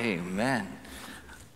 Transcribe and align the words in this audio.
Amen. 0.00 0.66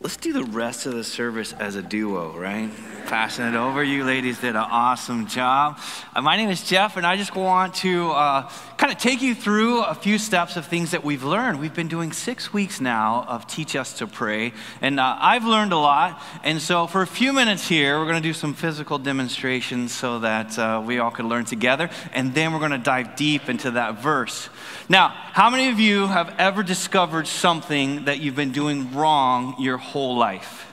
Let's 0.01 0.19
do 0.19 0.35
the 0.35 0.45
rest 0.45 0.85
of 0.85 0.93
the 0.93 1.03
service 1.03 1.55
as 1.55 1.77
a 1.77 1.83
duo, 1.83 2.39
right? 2.39 2.71
Passing 3.15 3.45
it 3.45 3.55
over. 3.55 3.85
You 3.85 4.03
ladies 4.03 4.41
did 4.41 4.57
an 4.57 4.67
awesome 4.69 5.29
job. 5.29 5.79
Uh, 6.17 6.21
my 6.21 6.37
name 6.37 6.51
is 6.51 6.65
Jeff, 6.65 6.97
and 6.97 7.07
I 7.07 7.17
just 7.17 7.37
want 7.37 7.77
to 7.77 8.11
uh, 8.11 8.51
kind 8.77 8.93
of 8.93 8.99
take 8.99 9.23
you 9.23 9.37
through 9.37 9.85
a 9.85 9.95
few 9.95 10.19
steps 10.19 10.57
of 10.57 10.67
things 10.67 10.91
that 10.91 11.05
we've 11.05 11.23
learned. 11.23 11.61
We've 11.61 11.73
been 11.73 11.87
doing 11.87 12.11
six 12.11 12.53
weeks 12.53 12.81
now 12.81 13.25
of 13.29 13.47
Teach 13.47 13.77
Us 13.77 13.99
to 13.99 14.09
Pray, 14.09 14.53
and 14.81 14.99
uh, 14.99 15.17
I've 15.21 15.45
learned 15.45 15.73
a 15.73 15.77
lot. 15.77 16.21
And 16.43 16.61
so, 16.61 16.89
for 16.89 17.03
a 17.03 17.07
few 17.07 17.33
minutes 17.33 17.69
here, 17.69 18.01
we're 18.01 18.07
going 18.07 18.21
to 18.21 18.29
do 18.29 18.33
some 18.33 18.53
physical 18.53 18.99
demonstrations 18.99 19.93
so 19.93 20.19
that 20.19 20.59
uh, 20.59 20.83
we 20.85 20.99
all 20.99 21.13
can 21.13 21.29
learn 21.29 21.45
together, 21.45 21.91
and 22.15 22.35
then 22.35 22.53
we're 22.53 22.59
going 22.59 22.73
to 22.73 22.79
dive 22.79 23.15
deep 23.15 23.49
into 23.49 23.71
that 23.71 24.03
verse. 24.03 24.49
Now, 24.89 25.11
how 25.11 25.51
many 25.51 25.69
of 25.69 25.79
you 25.79 26.09
have 26.09 26.35
ever 26.37 26.65
discovered 26.65 27.29
something 27.29 28.07
that 28.07 28.19
you've 28.19 28.35
been 28.35 28.51
doing 28.51 28.93
wrong 28.93 29.55
your 29.61 29.77
whole 29.77 30.17
life? 30.17 30.67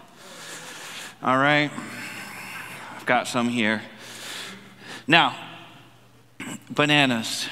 All 1.24 1.38
right, 1.38 1.70
I've 3.02 3.08
got 3.08 3.28
some 3.28 3.50
here. 3.50 3.82
Now, 5.08 5.36
bananas. 6.70 7.50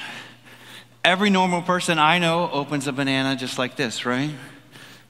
Every 1.02 1.28
normal 1.28 1.60
person 1.60 1.98
I 1.98 2.20
know 2.20 2.48
opens 2.52 2.86
a 2.86 2.92
banana 2.92 3.34
just 3.34 3.58
like 3.58 3.74
this, 3.74 4.06
right? 4.06 4.30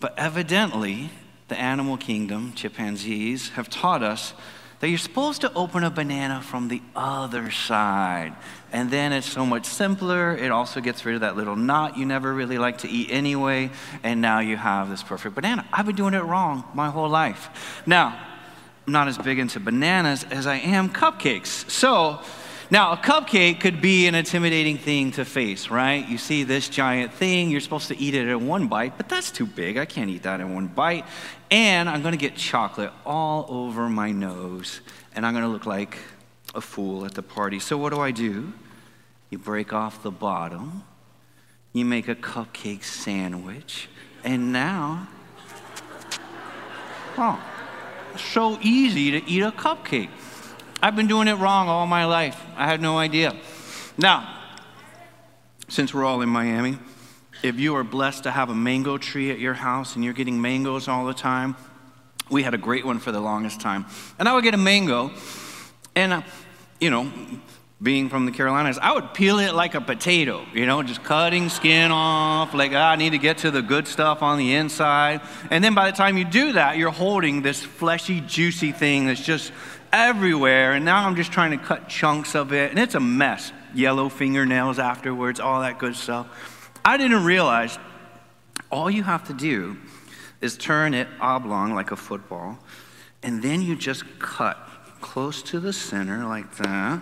But 0.00 0.18
evidently, 0.18 1.10
the 1.48 1.60
animal 1.60 1.98
kingdom, 1.98 2.54
chimpanzees, 2.54 3.50
have 3.50 3.68
taught 3.68 4.02
us 4.02 4.32
that 4.78 4.88
you're 4.88 4.96
supposed 4.96 5.42
to 5.42 5.52
open 5.52 5.84
a 5.84 5.90
banana 5.90 6.40
from 6.40 6.68
the 6.68 6.80
other 6.96 7.50
side. 7.50 8.34
And 8.72 8.90
then 8.90 9.12
it's 9.12 9.28
so 9.28 9.44
much 9.44 9.66
simpler. 9.66 10.34
It 10.34 10.50
also 10.50 10.80
gets 10.80 11.04
rid 11.04 11.16
of 11.16 11.20
that 11.20 11.36
little 11.36 11.54
knot 11.54 11.98
you 11.98 12.06
never 12.06 12.32
really 12.32 12.56
like 12.56 12.78
to 12.78 12.88
eat 12.88 13.08
anyway. 13.10 13.68
And 14.02 14.22
now 14.22 14.38
you 14.38 14.56
have 14.56 14.88
this 14.88 15.02
perfect 15.02 15.34
banana. 15.34 15.66
I've 15.70 15.84
been 15.84 15.96
doing 15.96 16.14
it 16.14 16.24
wrong 16.24 16.64
my 16.72 16.88
whole 16.88 17.10
life. 17.10 17.82
Now, 17.86 18.28
not 18.90 19.08
as 19.08 19.18
big 19.18 19.38
into 19.38 19.60
bananas 19.60 20.24
as 20.30 20.46
I 20.46 20.56
am 20.56 20.90
cupcakes. 20.90 21.68
So, 21.70 22.20
now, 22.72 22.92
a 22.92 22.96
cupcake 22.96 23.58
could 23.58 23.80
be 23.80 24.06
an 24.06 24.14
intimidating 24.14 24.78
thing 24.78 25.10
to 25.12 25.24
face, 25.24 25.70
right? 25.70 26.08
You 26.08 26.16
see 26.18 26.44
this 26.44 26.68
giant 26.68 27.12
thing, 27.12 27.50
you're 27.50 27.60
supposed 27.60 27.88
to 27.88 27.98
eat 27.98 28.14
it 28.14 28.28
in 28.28 28.46
one 28.46 28.68
bite, 28.68 28.96
but 28.96 29.08
that's 29.08 29.32
too 29.32 29.44
big. 29.44 29.76
I 29.76 29.86
can't 29.86 30.08
eat 30.08 30.22
that 30.22 30.40
in 30.40 30.54
one 30.54 30.68
bite. 30.68 31.04
And 31.50 31.88
I'm 31.88 32.00
gonna 32.00 32.16
get 32.16 32.36
chocolate 32.36 32.92
all 33.04 33.46
over 33.48 33.88
my 33.88 34.12
nose, 34.12 34.82
and 35.16 35.26
I'm 35.26 35.34
gonna 35.34 35.48
look 35.48 35.66
like 35.66 35.98
a 36.54 36.60
fool 36.60 37.04
at 37.04 37.14
the 37.14 37.24
party. 37.24 37.58
So, 37.58 37.76
what 37.76 37.92
do 37.92 38.00
I 38.00 38.12
do? 38.12 38.52
You 39.30 39.38
break 39.38 39.72
off 39.72 40.04
the 40.04 40.12
bottom, 40.12 40.84
you 41.72 41.84
make 41.84 42.06
a 42.06 42.14
cupcake 42.14 42.84
sandwich, 42.84 43.88
and 44.22 44.52
now, 44.52 45.08
oh, 47.18 47.42
so 48.18 48.58
easy 48.60 49.10
to 49.12 49.28
eat 49.28 49.42
a 49.42 49.50
cupcake. 49.50 50.10
I've 50.82 50.96
been 50.96 51.06
doing 51.06 51.28
it 51.28 51.34
wrong 51.34 51.68
all 51.68 51.86
my 51.86 52.04
life. 52.06 52.40
I 52.56 52.66
had 52.66 52.80
no 52.80 52.98
idea. 52.98 53.36
Now, 53.98 54.38
since 55.68 55.92
we're 55.92 56.04
all 56.04 56.22
in 56.22 56.28
Miami, 56.28 56.78
if 57.42 57.58
you 57.58 57.74
are 57.76 57.84
blessed 57.84 58.24
to 58.24 58.30
have 58.30 58.50
a 58.50 58.54
mango 58.54 58.98
tree 58.98 59.30
at 59.30 59.38
your 59.38 59.54
house 59.54 59.94
and 59.94 60.04
you're 60.04 60.14
getting 60.14 60.40
mangoes 60.40 60.88
all 60.88 61.04
the 61.04 61.14
time, 61.14 61.56
we 62.30 62.42
had 62.42 62.54
a 62.54 62.58
great 62.58 62.84
one 62.84 62.98
for 62.98 63.12
the 63.12 63.20
longest 63.20 63.60
time. 63.60 63.86
And 64.18 64.28
I 64.28 64.34
would 64.34 64.44
get 64.44 64.54
a 64.54 64.58
mango, 64.58 65.10
and, 65.94 66.12
uh, 66.12 66.22
you 66.80 66.90
know, 66.90 67.10
being 67.82 68.10
from 68.10 68.26
the 68.26 68.32
Carolinas, 68.32 68.78
I 68.78 68.92
would 68.92 69.14
peel 69.14 69.38
it 69.38 69.54
like 69.54 69.74
a 69.74 69.80
potato, 69.80 70.44
you 70.52 70.66
know, 70.66 70.82
just 70.82 71.02
cutting 71.02 71.48
skin 71.48 71.90
off, 71.90 72.52
like, 72.52 72.72
ah, 72.74 72.90
I 72.90 72.96
need 72.96 73.10
to 73.10 73.18
get 73.18 73.38
to 73.38 73.50
the 73.50 73.62
good 73.62 73.88
stuff 73.88 74.22
on 74.22 74.38
the 74.38 74.54
inside. 74.54 75.22
And 75.50 75.64
then 75.64 75.74
by 75.74 75.90
the 75.90 75.96
time 75.96 76.18
you 76.18 76.26
do 76.26 76.52
that, 76.52 76.76
you're 76.76 76.90
holding 76.90 77.40
this 77.40 77.62
fleshy, 77.62 78.20
juicy 78.20 78.72
thing 78.72 79.06
that's 79.06 79.24
just 79.24 79.50
everywhere. 79.92 80.72
And 80.72 80.84
now 80.84 81.06
I'm 81.06 81.16
just 81.16 81.32
trying 81.32 81.52
to 81.52 81.64
cut 81.64 81.88
chunks 81.88 82.34
of 82.34 82.52
it, 82.52 82.70
and 82.70 82.78
it's 82.78 82.94
a 82.94 83.00
mess. 83.00 83.50
Yellow 83.74 84.08
fingernails 84.10 84.78
afterwards, 84.78 85.40
all 85.40 85.60
that 85.60 85.78
good 85.78 85.96
stuff. 85.96 86.70
I 86.84 86.98
didn't 86.98 87.24
realize 87.24 87.78
all 88.70 88.90
you 88.90 89.04
have 89.04 89.26
to 89.28 89.32
do 89.32 89.78
is 90.42 90.58
turn 90.58 90.92
it 90.92 91.08
oblong 91.18 91.74
like 91.74 91.92
a 91.92 91.96
football, 91.96 92.58
and 93.22 93.42
then 93.42 93.62
you 93.62 93.74
just 93.74 94.04
cut 94.18 94.58
close 95.00 95.40
to 95.42 95.60
the 95.60 95.72
center 95.72 96.26
like 96.26 96.56
that. 96.56 97.00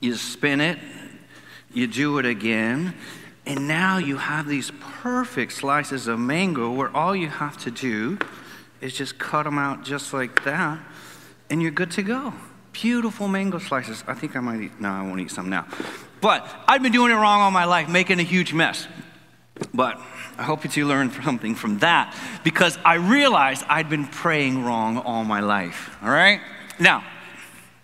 You 0.00 0.14
spin 0.14 0.60
it, 0.60 0.78
you 1.72 1.86
do 1.86 2.18
it 2.18 2.26
again, 2.26 2.94
and 3.46 3.66
now 3.66 3.98
you 3.98 4.16
have 4.18 4.46
these 4.46 4.70
perfect 4.80 5.52
slices 5.52 6.06
of 6.06 6.18
mango 6.18 6.70
where 6.70 6.94
all 6.94 7.16
you 7.16 7.28
have 7.28 7.56
to 7.58 7.70
do 7.70 8.18
is 8.80 8.94
just 8.96 9.18
cut 9.18 9.44
them 9.44 9.58
out 9.58 9.84
just 9.84 10.12
like 10.12 10.44
that 10.44 10.78
and 11.50 11.62
you're 11.62 11.70
good 11.70 11.90
to 11.92 12.02
go. 12.02 12.32
Beautiful 12.72 13.26
mango 13.26 13.58
slices. 13.58 14.04
I 14.06 14.14
think 14.14 14.36
I 14.36 14.40
might 14.40 14.60
eat, 14.60 14.80
no, 14.80 14.90
I 14.90 15.02
won't 15.02 15.20
eat 15.20 15.30
some 15.30 15.48
now. 15.48 15.66
But 16.20 16.46
I've 16.66 16.82
been 16.82 16.92
doing 16.92 17.10
it 17.10 17.14
wrong 17.14 17.40
all 17.40 17.50
my 17.50 17.64
life, 17.64 17.88
making 17.88 18.20
a 18.20 18.24
huge 18.24 18.52
mess. 18.52 18.86
But 19.74 20.00
I 20.36 20.42
hope 20.42 20.62
that 20.62 20.76
you 20.76 20.86
learned 20.86 21.12
something 21.24 21.54
from 21.54 21.78
that 21.78 22.14
because 22.44 22.78
I 22.84 22.94
realized 22.94 23.64
I'd 23.68 23.88
been 23.88 24.06
praying 24.06 24.64
wrong 24.64 24.98
all 24.98 25.24
my 25.24 25.40
life. 25.40 25.96
All 26.02 26.10
right? 26.10 26.40
Now, 26.78 27.04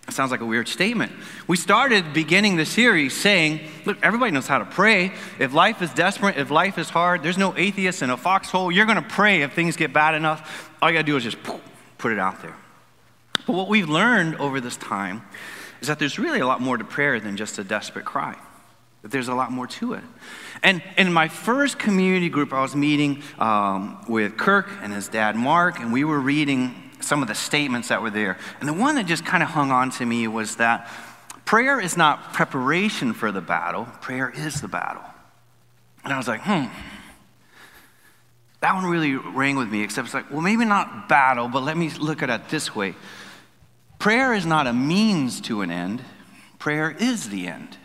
it 0.06 0.12
sounds 0.12 0.30
like 0.30 0.40
a 0.40 0.46
weird 0.46 0.68
statement. 0.68 1.12
We 1.46 1.56
started 1.56 2.12
beginning 2.12 2.56
the 2.56 2.66
series 2.66 3.16
saying, 3.16 3.60
look, 3.86 3.96
everybody 4.02 4.32
knows 4.32 4.46
how 4.46 4.58
to 4.58 4.66
pray. 4.66 5.12
If 5.38 5.54
life 5.54 5.80
is 5.80 5.92
desperate, 5.94 6.36
if 6.36 6.50
life 6.50 6.76
is 6.76 6.90
hard, 6.90 7.22
there's 7.22 7.38
no 7.38 7.56
atheist 7.56 8.02
in 8.02 8.10
a 8.10 8.16
foxhole. 8.16 8.70
You're 8.70 8.84
going 8.84 9.02
to 9.02 9.08
pray 9.08 9.42
if 9.42 9.54
things 9.54 9.76
get 9.76 9.94
bad 9.94 10.14
enough. 10.14 10.70
All 10.82 10.90
you 10.90 10.96
got 10.96 11.02
to 11.02 11.06
do 11.06 11.16
is 11.16 11.24
just 11.24 11.38
put 11.96 12.12
it 12.12 12.18
out 12.18 12.42
there. 12.42 12.54
But 13.46 13.54
what 13.54 13.68
we've 13.68 13.88
learned 13.88 14.36
over 14.36 14.60
this 14.60 14.76
time 14.76 15.22
is 15.80 15.88
that 15.88 15.98
there's 15.98 16.18
really 16.18 16.40
a 16.40 16.46
lot 16.46 16.60
more 16.60 16.76
to 16.76 16.84
prayer 16.84 17.18
than 17.18 17.36
just 17.38 17.58
a 17.58 17.64
desperate 17.64 18.04
cry. 18.04 18.36
That 19.02 19.10
there's 19.10 19.28
a 19.28 19.34
lot 19.34 19.52
more 19.52 19.66
to 19.66 19.94
it. 19.94 20.04
And 20.62 20.82
in 20.98 21.12
my 21.12 21.28
first 21.28 21.78
community 21.78 22.28
group, 22.28 22.52
I 22.52 22.62
was 22.62 22.76
meeting 22.76 23.22
um, 23.38 24.04
with 24.08 24.36
Kirk 24.36 24.68
and 24.82 24.92
his 24.92 25.08
dad 25.08 25.36
Mark, 25.36 25.80
and 25.80 25.92
we 25.92 26.04
were 26.04 26.20
reading 26.20 26.83
some 27.04 27.22
of 27.22 27.28
the 27.28 27.34
statements 27.34 27.88
that 27.88 28.02
were 28.02 28.10
there. 28.10 28.38
And 28.60 28.68
the 28.68 28.72
one 28.72 28.96
that 28.96 29.06
just 29.06 29.24
kind 29.24 29.42
of 29.42 29.48
hung 29.50 29.70
on 29.70 29.90
to 29.92 30.06
me 30.06 30.26
was 30.28 30.56
that 30.56 30.90
prayer 31.44 31.80
is 31.80 31.96
not 31.96 32.32
preparation 32.32 33.12
for 33.12 33.32
the 33.32 33.40
battle, 33.40 33.86
prayer 34.00 34.32
is 34.34 34.60
the 34.60 34.68
battle. 34.68 35.04
And 36.04 36.12
I 36.12 36.16
was 36.16 36.28
like, 36.28 36.42
hmm, 36.42 36.66
that 38.60 38.74
one 38.74 38.86
really 38.86 39.14
rang 39.14 39.56
with 39.56 39.68
me, 39.68 39.82
except 39.82 40.06
it's 40.06 40.14
like, 40.14 40.30
well, 40.30 40.40
maybe 40.40 40.64
not 40.64 41.08
battle, 41.08 41.48
but 41.48 41.62
let 41.62 41.76
me 41.76 41.90
look 41.90 42.22
at 42.22 42.30
it 42.30 42.48
this 42.48 42.74
way. 42.74 42.94
Prayer 43.98 44.34
is 44.34 44.46
not 44.46 44.66
a 44.66 44.72
means 44.72 45.40
to 45.42 45.60
an 45.62 45.70
end, 45.70 46.02
prayer 46.58 46.90
is 46.90 47.28
the 47.28 47.46
end. 47.46 47.76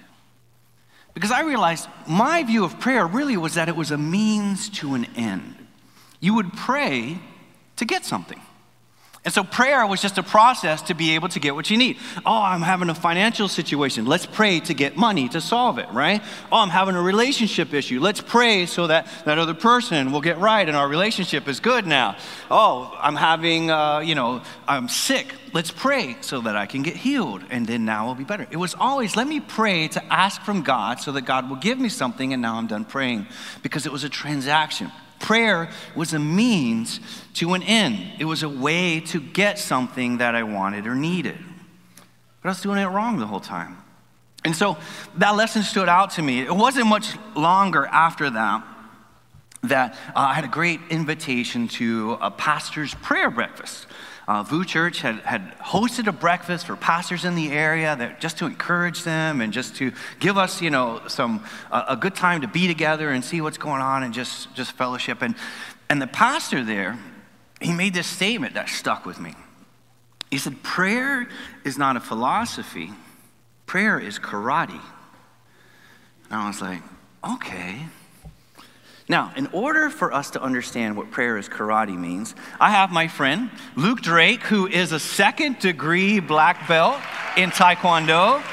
Because 1.14 1.32
I 1.32 1.42
realized 1.42 1.88
my 2.08 2.44
view 2.44 2.64
of 2.64 2.80
prayer 2.80 3.06
really 3.06 3.36
was 3.36 3.56
that 3.56 3.68
it 3.68 3.76
was 3.76 3.92
a 3.92 3.98
means 3.98 4.70
to 4.70 4.94
an 4.94 5.06
end. 5.16 5.56
You 6.22 6.34
would 6.36 6.54
pray 6.54 7.20
to 7.76 7.86
get 7.86 8.06
something. 8.06 8.42
And 9.30 9.34
so 9.36 9.44
prayer 9.44 9.86
was 9.86 10.02
just 10.02 10.18
a 10.18 10.24
process 10.24 10.82
to 10.82 10.96
be 10.96 11.12
able 11.12 11.30
to 11.30 11.40
get 11.40 11.54
what 11.54 11.70
you 11.70 11.78
need. 11.78 11.98
Oh, 12.26 12.42
I'm 12.42 12.64
having 12.64 12.90
a 12.90 12.96
financial 12.96 13.48
situation. 13.48 14.08
Let's 14.08 14.26
pray 14.26 14.60
to 14.62 14.74
get 14.74 14.98
money 14.98 15.30
to 15.30 15.40
solve 15.40 15.78
it, 15.78 15.88
right? 15.92 16.24
Oh, 16.52 16.58
I'm 16.58 16.72
having 16.72 16.96
a 16.96 17.02
relationship 17.04 17.72
issue. 17.72 18.00
Let's 18.00 18.22
pray 18.22 18.66
so 18.66 18.88
that 18.88 19.08
that 19.26 19.38
other 19.38 19.54
person 19.54 20.12
will 20.12 20.22
get 20.22 20.40
right 20.40 20.68
and 20.68 20.76
our 20.76 20.88
relationship 20.88 21.48
is 21.48 21.60
good 21.60 21.86
now. 21.86 22.18
Oh, 22.50 22.92
I'm 23.00 23.16
having, 23.16 23.70
uh, 23.70 24.00
you 24.00 24.16
know, 24.16 24.42
I'm 24.68 24.90
sick. 24.90 25.32
Let's 25.54 25.70
pray 25.70 26.18
so 26.22 26.42
that 26.42 26.56
I 26.56 26.66
can 26.66 26.82
get 26.82 26.96
healed 26.96 27.44
and 27.52 27.68
then 27.68 27.86
now 27.86 28.08
I'll 28.08 28.16
be 28.16 28.24
better. 28.24 28.48
It 28.50 28.58
was 28.58 28.74
always, 28.80 29.16
let 29.16 29.28
me 29.28 29.42
pray 29.42 29.90
to 29.90 30.04
ask 30.12 30.42
from 30.42 30.64
God 30.64 31.02
so 31.02 31.12
that 31.12 31.26
God 31.26 31.52
will 31.52 31.58
give 31.58 31.78
me 31.78 31.90
something 31.90 32.34
and 32.34 32.42
now 32.42 32.56
I'm 32.56 32.66
done 32.66 32.84
praying 32.84 33.28
because 33.62 33.86
it 33.86 33.92
was 33.92 34.04
a 34.04 34.10
transaction. 34.10 34.92
Prayer 35.20 35.70
was 35.96 36.14
a 36.14 36.20
means 36.20 37.00
to 37.36 37.54
an 37.54 37.64
end, 37.64 38.14
it 38.20 38.26
was 38.26 38.44
a 38.44 38.50
way 38.50 39.00
to 39.02 39.20
get 39.20 39.60
something 39.60 40.18
that 40.18 40.36
I 40.36 40.44
wanted 40.44 40.88
or 40.88 40.96
needed. 40.96 41.38
But 42.42 42.50
I 42.50 42.52
was 42.52 42.62
doing 42.62 42.80
it 42.80 42.88
wrong 42.88 43.20
the 43.20 43.28
whole 43.28 43.40
time. 43.40 43.78
And 44.46 44.56
so 44.56 44.78
that 45.18 45.36
lesson 45.36 45.64
stood 45.64 45.90
out 45.90 46.12
to 46.12 46.22
me. 46.22 46.40
It 46.40 46.56
wasn't 46.56 46.88
much 46.88 47.14
longer 47.36 47.86
after 47.86 48.30
that 48.30 48.64
that 49.64 49.94
uh, 50.16 50.20
I 50.20 50.34
had 50.34 50.46
a 50.46 50.50
great 50.50 50.80
invitation 50.90 51.68
to 51.70 52.18
a 52.22 52.32
pastor's 52.32 52.94
prayer 52.96 53.30
breakfast 53.30 53.88
uh, 54.30 54.44
VOUS 54.44 54.68
Church 54.68 55.02
had, 55.02 55.16
had 55.22 55.58
hosted 55.58 56.06
a 56.06 56.12
breakfast 56.12 56.68
for 56.68 56.76
pastors 56.76 57.26
in 57.26 57.34
the 57.34 57.52
area 57.52 57.96
that 57.96 58.22
just 58.22 58.38
to 58.38 58.46
encourage 58.46 59.02
them 59.02 59.42
and 59.42 59.52
just 59.52 59.76
to 59.78 59.92
give 60.20 60.38
us, 60.38 60.62
you 60.62 60.70
know, 60.70 61.02
some 61.08 61.44
uh, 61.72 61.86
a 61.88 61.98
good 61.98 62.14
time 62.14 62.42
to 62.42 62.48
be 62.48 62.68
together 62.68 63.10
and 63.10 63.26
see 63.26 63.42
what's 63.42 63.58
going 63.58 63.82
on 63.82 64.04
and 64.04 64.14
just 64.14 64.54
just 64.54 64.74
fellowship. 64.74 65.24
And 65.24 65.34
and 65.90 66.00
the 66.00 66.06
pastor 66.06 66.64
there, 66.64 67.00
he 67.60 67.74
made 67.74 67.96
this 67.96 68.06
statement 68.06 68.54
that 68.54 68.70
stuck 68.70 69.04
with 69.04 69.20
me. 69.20 69.34
He 70.30 70.38
said, 70.38 70.62
"Prayer 70.62 71.28
is 71.64 71.80
not 71.80 71.98
a 71.98 72.00
philosophy. 72.00 72.92
Prayer 73.66 74.00
is 74.00 74.20
karate." 74.20 74.80
And 76.30 76.40
I 76.40 76.48
was 76.48 76.62
like, 76.62 76.84
"Okay." 77.28 77.80
Now, 79.10 79.34
in 79.36 79.48
order 79.48 79.90
for 79.90 80.14
us 80.14 80.30
to 80.32 80.42
understand 80.42 80.96
what 80.96 81.10
prayer 81.10 81.36
is 81.36 81.50
karate 81.50 81.98
means, 81.98 82.36
I 82.60 82.70
have 82.70 82.92
my 82.92 83.08
friend 83.08 83.50
Luke 83.76 84.02
Drake, 84.02 84.44
who 84.44 84.68
is 84.68 84.92
a 84.92 85.00
second 85.00 85.58
degree 85.58 86.20
black 86.20 86.68
belt 86.68 87.02
in 87.36 87.50
Taekwondo. 87.50 88.44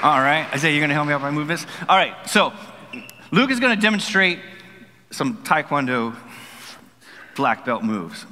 All 0.00 0.20
right, 0.20 0.46
Isaiah, 0.54 0.70
you're 0.70 0.80
gonna 0.80 0.94
help 0.94 1.08
me 1.08 1.12
out 1.12 1.22
by 1.22 1.32
move 1.32 1.48
this? 1.48 1.66
All 1.88 1.96
right, 1.96 2.14
so 2.28 2.52
Luke 3.32 3.50
is 3.50 3.58
gonna 3.58 3.74
demonstrate 3.74 4.38
some 5.10 5.38
Taekwondo 5.38 6.14
black 7.34 7.64
belt 7.64 7.82
moves. 7.82 8.26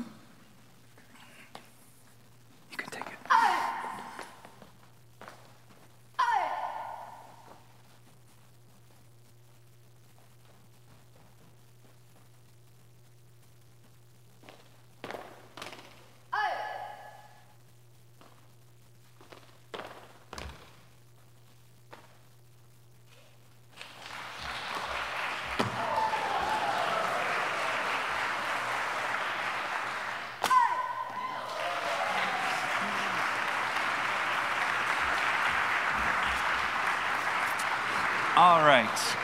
All 38.35 38.63
right. 38.63 39.15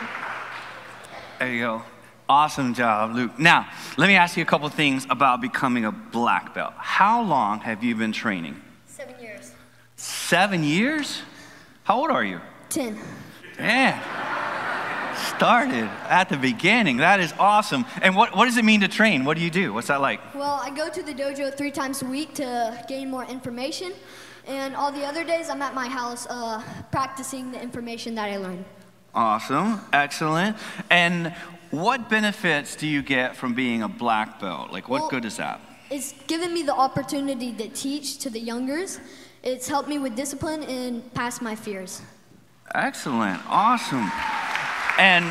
There 1.38 1.50
you 1.50 1.60
go. 1.60 1.82
Awesome 2.38 2.72
job, 2.72 3.16
Luke. 3.16 3.36
Now, 3.36 3.68
let 3.96 4.06
me 4.06 4.14
ask 4.14 4.36
you 4.36 4.44
a 4.44 4.46
couple 4.46 4.68
things 4.68 5.08
about 5.10 5.40
becoming 5.40 5.84
a 5.84 5.90
black 5.90 6.54
belt. 6.54 6.72
How 6.76 7.20
long 7.20 7.58
have 7.62 7.82
you 7.82 7.96
been 7.96 8.12
training? 8.12 8.62
Seven 8.86 9.16
years. 9.20 9.52
Seven 9.96 10.62
years? 10.62 11.22
How 11.82 11.98
old 11.98 12.12
are 12.12 12.22
you? 12.22 12.40
Ten. 12.68 12.96
Man, 13.58 14.00
started 15.34 15.90
at 16.08 16.28
the 16.28 16.36
beginning. 16.36 16.98
That 16.98 17.18
is 17.18 17.34
awesome. 17.40 17.84
And 18.02 18.14
what, 18.14 18.36
what 18.36 18.44
does 18.44 18.56
it 18.56 18.64
mean 18.64 18.82
to 18.82 18.88
train? 18.88 19.24
What 19.24 19.36
do 19.36 19.42
you 19.42 19.50
do? 19.50 19.72
What's 19.72 19.88
that 19.88 20.00
like? 20.00 20.20
Well, 20.32 20.60
I 20.62 20.70
go 20.70 20.88
to 20.88 21.02
the 21.02 21.12
dojo 21.12 21.52
three 21.52 21.72
times 21.72 22.02
a 22.02 22.06
week 22.06 22.34
to 22.34 22.84
gain 22.86 23.10
more 23.10 23.24
information. 23.24 23.92
And 24.46 24.76
all 24.76 24.92
the 24.92 25.04
other 25.04 25.24
days, 25.24 25.50
I'm 25.50 25.60
at 25.60 25.74
my 25.74 25.88
house 25.88 26.24
uh, 26.30 26.62
practicing 26.92 27.50
the 27.50 27.60
information 27.60 28.14
that 28.14 28.30
I 28.30 28.36
learned. 28.36 28.64
Awesome, 29.18 29.80
excellent. 29.92 30.56
And 30.90 31.34
what 31.72 32.08
benefits 32.08 32.76
do 32.76 32.86
you 32.86 33.02
get 33.02 33.34
from 33.34 33.52
being 33.52 33.82
a 33.82 33.88
black 33.88 34.38
belt? 34.38 34.70
Like, 34.70 34.88
what 34.88 35.00
Well- 35.00 35.10
good 35.10 35.24
is 35.24 35.38
that? 35.38 35.58
It's 35.90 36.12
given 36.28 36.54
me 36.54 36.62
the 36.62 36.74
opportunity 36.74 37.50
to 37.54 37.66
teach 37.68 38.18
to 38.18 38.30
the 38.30 38.38
youngers. 38.38 39.00
It's 39.42 39.66
helped 39.66 39.88
me 39.88 39.98
with 39.98 40.14
discipline 40.14 40.62
and 40.62 41.12
past 41.14 41.42
my 41.42 41.56
fears. 41.56 42.00
Excellent, 42.76 43.40
awesome. 43.48 44.08
And 45.00 45.24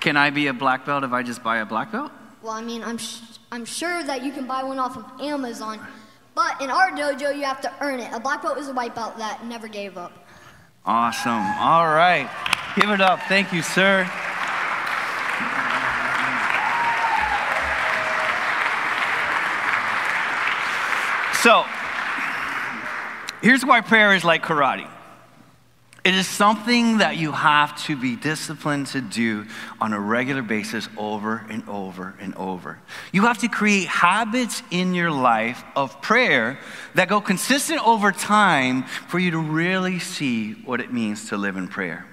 can 0.00 0.18
I 0.18 0.28
be 0.28 0.48
a 0.48 0.52
black 0.52 0.84
belt 0.84 1.02
if 1.02 1.12
I 1.12 1.22
just 1.22 1.42
buy 1.42 1.58
a 1.58 1.64
black 1.64 1.92
belt? 1.92 2.12
Well, 2.42 2.52
I 2.52 2.60
mean, 2.60 2.84
I'm, 2.84 2.98
sh- 2.98 3.20
I'm 3.50 3.64
sure 3.64 4.02
that 4.02 4.22
you 4.22 4.32
can 4.32 4.46
buy 4.46 4.62
one 4.64 4.78
off 4.78 4.98
of 4.98 5.04
Amazon, 5.20 5.80
but 6.36 6.60
in 6.60 6.70
our 6.70 6.90
dojo, 6.90 7.34
you 7.34 7.44
have 7.44 7.62
to 7.62 7.72
earn 7.80 7.98
it. 7.98 8.12
A 8.12 8.20
black 8.20 8.42
belt 8.42 8.58
is 8.58 8.68
a 8.68 8.72
white 8.74 8.94
belt 8.94 9.16
that 9.16 9.44
never 9.46 9.66
gave 9.66 9.96
up. 9.96 10.12
Awesome. 10.84 11.32
All 11.32 11.86
right. 11.86 12.30
Give 12.78 12.90
it 12.90 13.00
up. 13.00 13.20
Thank 13.22 13.54
you, 13.54 13.62
sir. 13.62 14.04
So, 21.42 21.64
here's 23.40 23.64
why 23.64 23.80
prayer 23.80 24.14
is 24.14 24.22
like 24.22 24.44
karate. 24.44 24.88
It 26.06 26.14
is 26.14 26.28
something 26.28 26.98
that 26.98 27.16
you 27.16 27.32
have 27.32 27.84
to 27.86 27.96
be 27.96 28.14
disciplined 28.14 28.86
to 28.88 29.00
do 29.00 29.44
on 29.80 29.92
a 29.92 29.98
regular 29.98 30.40
basis 30.40 30.88
over 30.96 31.44
and 31.50 31.68
over 31.68 32.14
and 32.20 32.32
over. 32.36 32.78
You 33.10 33.22
have 33.22 33.38
to 33.38 33.48
create 33.48 33.88
habits 33.88 34.62
in 34.70 34.94
your 34.94 35.10
life 35.10 35.64
of 35.74 36.00
prayer 36.00 36.60
that 36.94 37.08
go 37.08 37.20
consistent 37.20 37.84
over 37.84 38.12
time 38.12 38.84
for 38.84 39.18
you 39.18 39.32
to 39.32 39.38
really 39.38 39.98
see 39.98 40.52
what 40.52 40.80
it 40.80 40.92
means 40.92 41.30
to 41.30 41.36
live 41.36 41.56
in 41.56 41.66
prayer. 41.66 42.06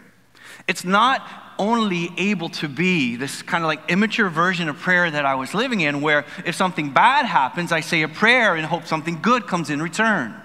It's 0.67 0.83
not 0.83 1.21
only 1.59 2.09
able 2.17 2.49
to 2.49 2.67
be 2.67 3.15
this 3.15 3.43
kind 3.43 3.63
of 3.63 3.67
like 3.67 3.91
immature 3.91 4.27
version 4.27 4.69
of 4.69 4.77
prayer 4.77 5.11
that 5.11 5.23
I 5.23 5.35
was 5.35 5.53
living 5.53 5.81
in, 5.81 6.01
where 6.01 6.25
if 6.47 6.55
something 6.55 6.93
bad 6.93 7.27
happens, 7.27 7.71
I 7.71 7.81
say 7.81 8.01
a 8.01 8.07
prayer 8.07 8.55
and 8.55 8.65
hope 8.65 8.87
something 8.87 9.21
good 9.21 9.45
comes 9.45 9.69
in 9.69 9.79
return. 9.83 10.42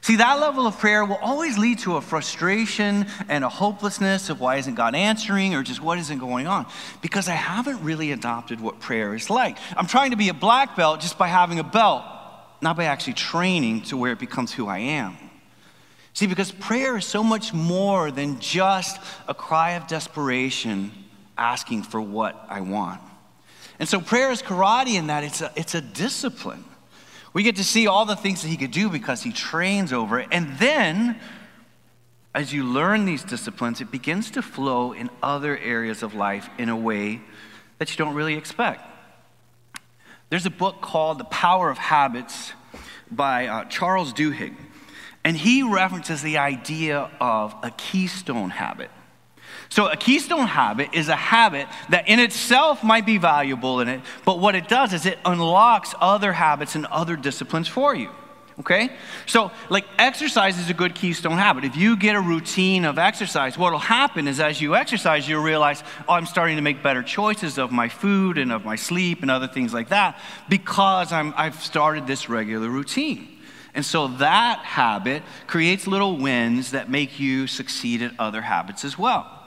See, 0.00 0.16
that 0.16 0.40
level 0.40 0.66
of 0.66 0.78
prayer 0.78 1.04
will 1.04 1.16
always 1.16 1.58
lead 1.58 1.80
to 1.80 1.96
a 1.96 2.00
frustration 2.00 3.06
and 3.28 3.44
a 3.44 3.48
hopelessness 3.48 4.30
of 4.30 4.40
why 4.40 4.56
isn't 4.56 4.74
God 4.74 4.94
answering 4.94 5.54
or 5.54 5.62
just 5.62 5.82
what 5.82 5.98
isn't 5.98 6.18
going 6.18 6.46
on 6.46 6.66
because 7.02 7.28
I 7.28 7.32
haven't 7.32 7.82
really 7.82 8.12
adopted 8.12 8.60
what 8.60 8.80
prayer 8.80 9.14
is 9.14 9.28
like. 9.28 9.58
I'm 9.76 9.86
trying 9.86 10.12
to 10.12 10.16
be 10.16 10.28
a 10.28 10.34
black 10.34 10.76
belt 10.76 11.00
just 11.00 11.18
by 11.18 11.28
having 11.28 11.58
a 11.58 11.64
belt, 11.64 12.04
not 12.60 12.76
by 12.76 12.84
actually 12.84 13.14
training 13.14 13.82
to 13.82 13.96
where 13.96 14.12
it 14.12 14.18
becomes 14.18 14.52
who 14.52 14.68
I 14.68 14.78
am. 14.78 15.16
See, 16.14 16.26
because 16.26 16.52
prayer 16.52 16.96
is 16.96 17.04
so 17.04 17.22
much 17.22 17.52
more 17.52 18.10
than 18.10 18.40
just 18.40 19.00
a 19.26 19.34
cry 19.34 19.72
of 19.72 19.86
desperation 19.86 20.92
asking 21.36 21.84
for 21.84 22.00
what 22.00 22.46
I 22.48 22.60
want. 22.60 23.00
And 23.78 23.88
so 23.88 24.00
prayer 24.00 24.30
is 24.30 24.42
karate 24.42 24.94
in 24.94 25.08
that 25.08 25.22
it's 25.22 25.40
a, 25.40 25.52
it's 25.54 25.74
a 25.74 25.80
discipline. 25.80 26.64
We 27.32 27.42
get 27.42 27.56
to 27.56 27.64
see 27.64 27.86
all 27.86 28.04
the 28.04 28.16
things 28.16 28.42
that 28.42 28.48
he 28.48 28.56
could 28.56 28.70
do 28.70 28.88
because 28.88 29.22
he 29.22 29.32
trains 29.32 29.92
over 29.92 30.18
it. 30.18 30.28
And 30.32 30.58
then, 30.58 31.20
as 32.34 32.52
you 32.52 32.64
learn 32.64 33.04
these 33.04 33.22
disciplines, 33.22 33.80
it 33.80 33.90
begins 33.90 34.30
to 34.32 34.42
flow 34.42 34.92
in 34.92 35.10
other 35.22 35.56
areas 35.58 36.02
of 36.02 36.14
life 36.14 36.48
in 36.58 36.68
a 36.68 36.76
way 36.76 37.20
that 37.78 37.90
you 37.90 37.96
don't 37.96 38.14
really 38.14 38.34
expect. 38.34 38.82
There's 40.30 40.46
a 40.46 40.50
book 40.50 40.80
called 40.80 41.18
The 41.18 41.24
Power 41.24 41.70
of 41.70 41.78
Habits 41.78 42.52
by 43.10 43.46
uh, 43.46 43.64
Charles 43.64 44.12
Duhigg, 44.12 44.54
and 45.24 45.36
he 45.36 45.62
references 45.62 46.22
the 46.22 46.38
idea 46.38 47.10
of 47.20 47.54
a 47.62 47.70
keystone 47.70 48.50
habit. 48.50 48.90
So, 49.70 49.88
a 49.88 49.96
keystone 49.96 50.46
habit 50.46 50.90
is 50.94 51.08
a 51.08 51.16
habit 51.16 51.68
that 51.90 52.08
in 52.08 52.20
itself 52.20 52.82
might 52.82 53.04
be 53.04 53.18
valuable 53.18 53.80
in 53.80 53.88
it, 53.88 54.00
but 54.24 54.38
what 54.38 54.54
it 54.54 54.66
does 54.66 54.94
is 54.94 55.04
it 55.04 55.18
unlocks 55.24 55.94
other 56.00 56.32
habits 56.32 56.74
and 56.74 56.86
other 56.86 57.16
disciplines 57.16 57.68
for 57.68 57.94
you. 57.94 58.10
Okay? 58.60 58.90
So, 59.26 59.52
like 59.68 59.84
exercise 59.98 60.58
is 60.58 60.68
a 60.68 60.74
good 60.74 60.94
keystone 60.94 61.38
habit. 61.38 61.64
If 61.64 61.76
you 61.76 61.96
get 61.96 62.16
a 62.16 62.20
routine 62.20 62.84
of 62.84 62.98
exercise, 62.98 63.56
what 63.56 63.72
will 63.72 63.78
happen 63.78 64.26
is 64.26 64.40
as 64.40 64.60
you 64.60 64.74
exercise, 64.74 65.28
you'll 65.28 65.42
realize, 65.44 65.84
oh, 66.08 66.14
I'm 66.14 66.26
starting 66.26 66.56
to 66.56 66.62
make 66.62 66.82
better 66.82 67.02
choices 67.02 67.58
of 67.58 67.70
my 67.70 67.88
food 67.88 68.36
and 68.36 68.50
of 68.50 68.64
my 68.64 68.74
sleep 68.74 69.22
and 69.22 69.30
other 69.30 69.46
things 69.46 69.72
like 69.72 69.90
that 69.90 70.18
because 70.48 71.12
I'm, 71.12 71.34
I've 71.36 71.62
started 71.62 72.06
this 72.06 72.28
regular 72.28 72.68
routine. 72.68 73.28
And 73.74 73.84
so 73.84 74.08
that 74.08 74.60
habit 74.60 75.22
creates 75.46 75.86
little 75.86 76.16
wins 76.16 76.72
that 76.72 76.90
make 76.90 77.20
you 77.20 77.46
succeed 77.46 78.02
at 78.02 78.12
other 78.18 78.40
habits 78.40 78.84
as 78.84 78.98
well. 78.98 79.37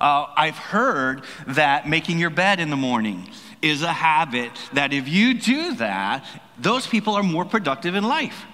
Uh, 0.00 0.26
I've 0.36 0.56
heard 0.56 1.22
that 1.48 1.88
making 1.88 2.18
your 2.18 2.30
bed 2.30 2.60
in 2.60 2.70
the 2.70 2.76
morning 2.76 3.28
is 3.62 3.82
a 3.82 3.92
habit 3.92 4.52
that 4.74 4.92
if 4.92 5.08
you 5.08 5.34
do 5.34 5.74
that, 5.76 6.24
those 6.58 6.86
people 6.86 7.14
are 7.14 7.22
more 7.22 7.44
productive 7.44 7.94
in 7.94 8.04
life. 8.04 8.44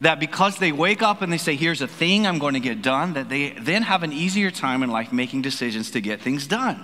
That 0.00 0.20
because 0.20 0.58
they 0.58 0.72
wake 0.72 1.02
up 1.02 1.22
and 1.22 1.32
they 1.32 1.38
say, 1.38 1.56
here's 1.56 1.80
a 1.80 1.86
thing 1.86 2.26
I'm 2.26 2.38
going 2.38 2.54
to 2.54 2.60
get 2.60 2.82
done, 2.82 3.14
that 3.14 3.28
they 3.28 3.50
then 3.50 3.82
have 3.82 4.02
an 4.02 4.12
easier 4.12 4.50
time 4.50 4.82
in 4.82 4.90
life 4.90 5.12
making 5.12 5.42
decisions 5.42 5.92
to 5.92 6.00
get 6.00 6.20
things 6.20 6.46
done. 6.46 6.82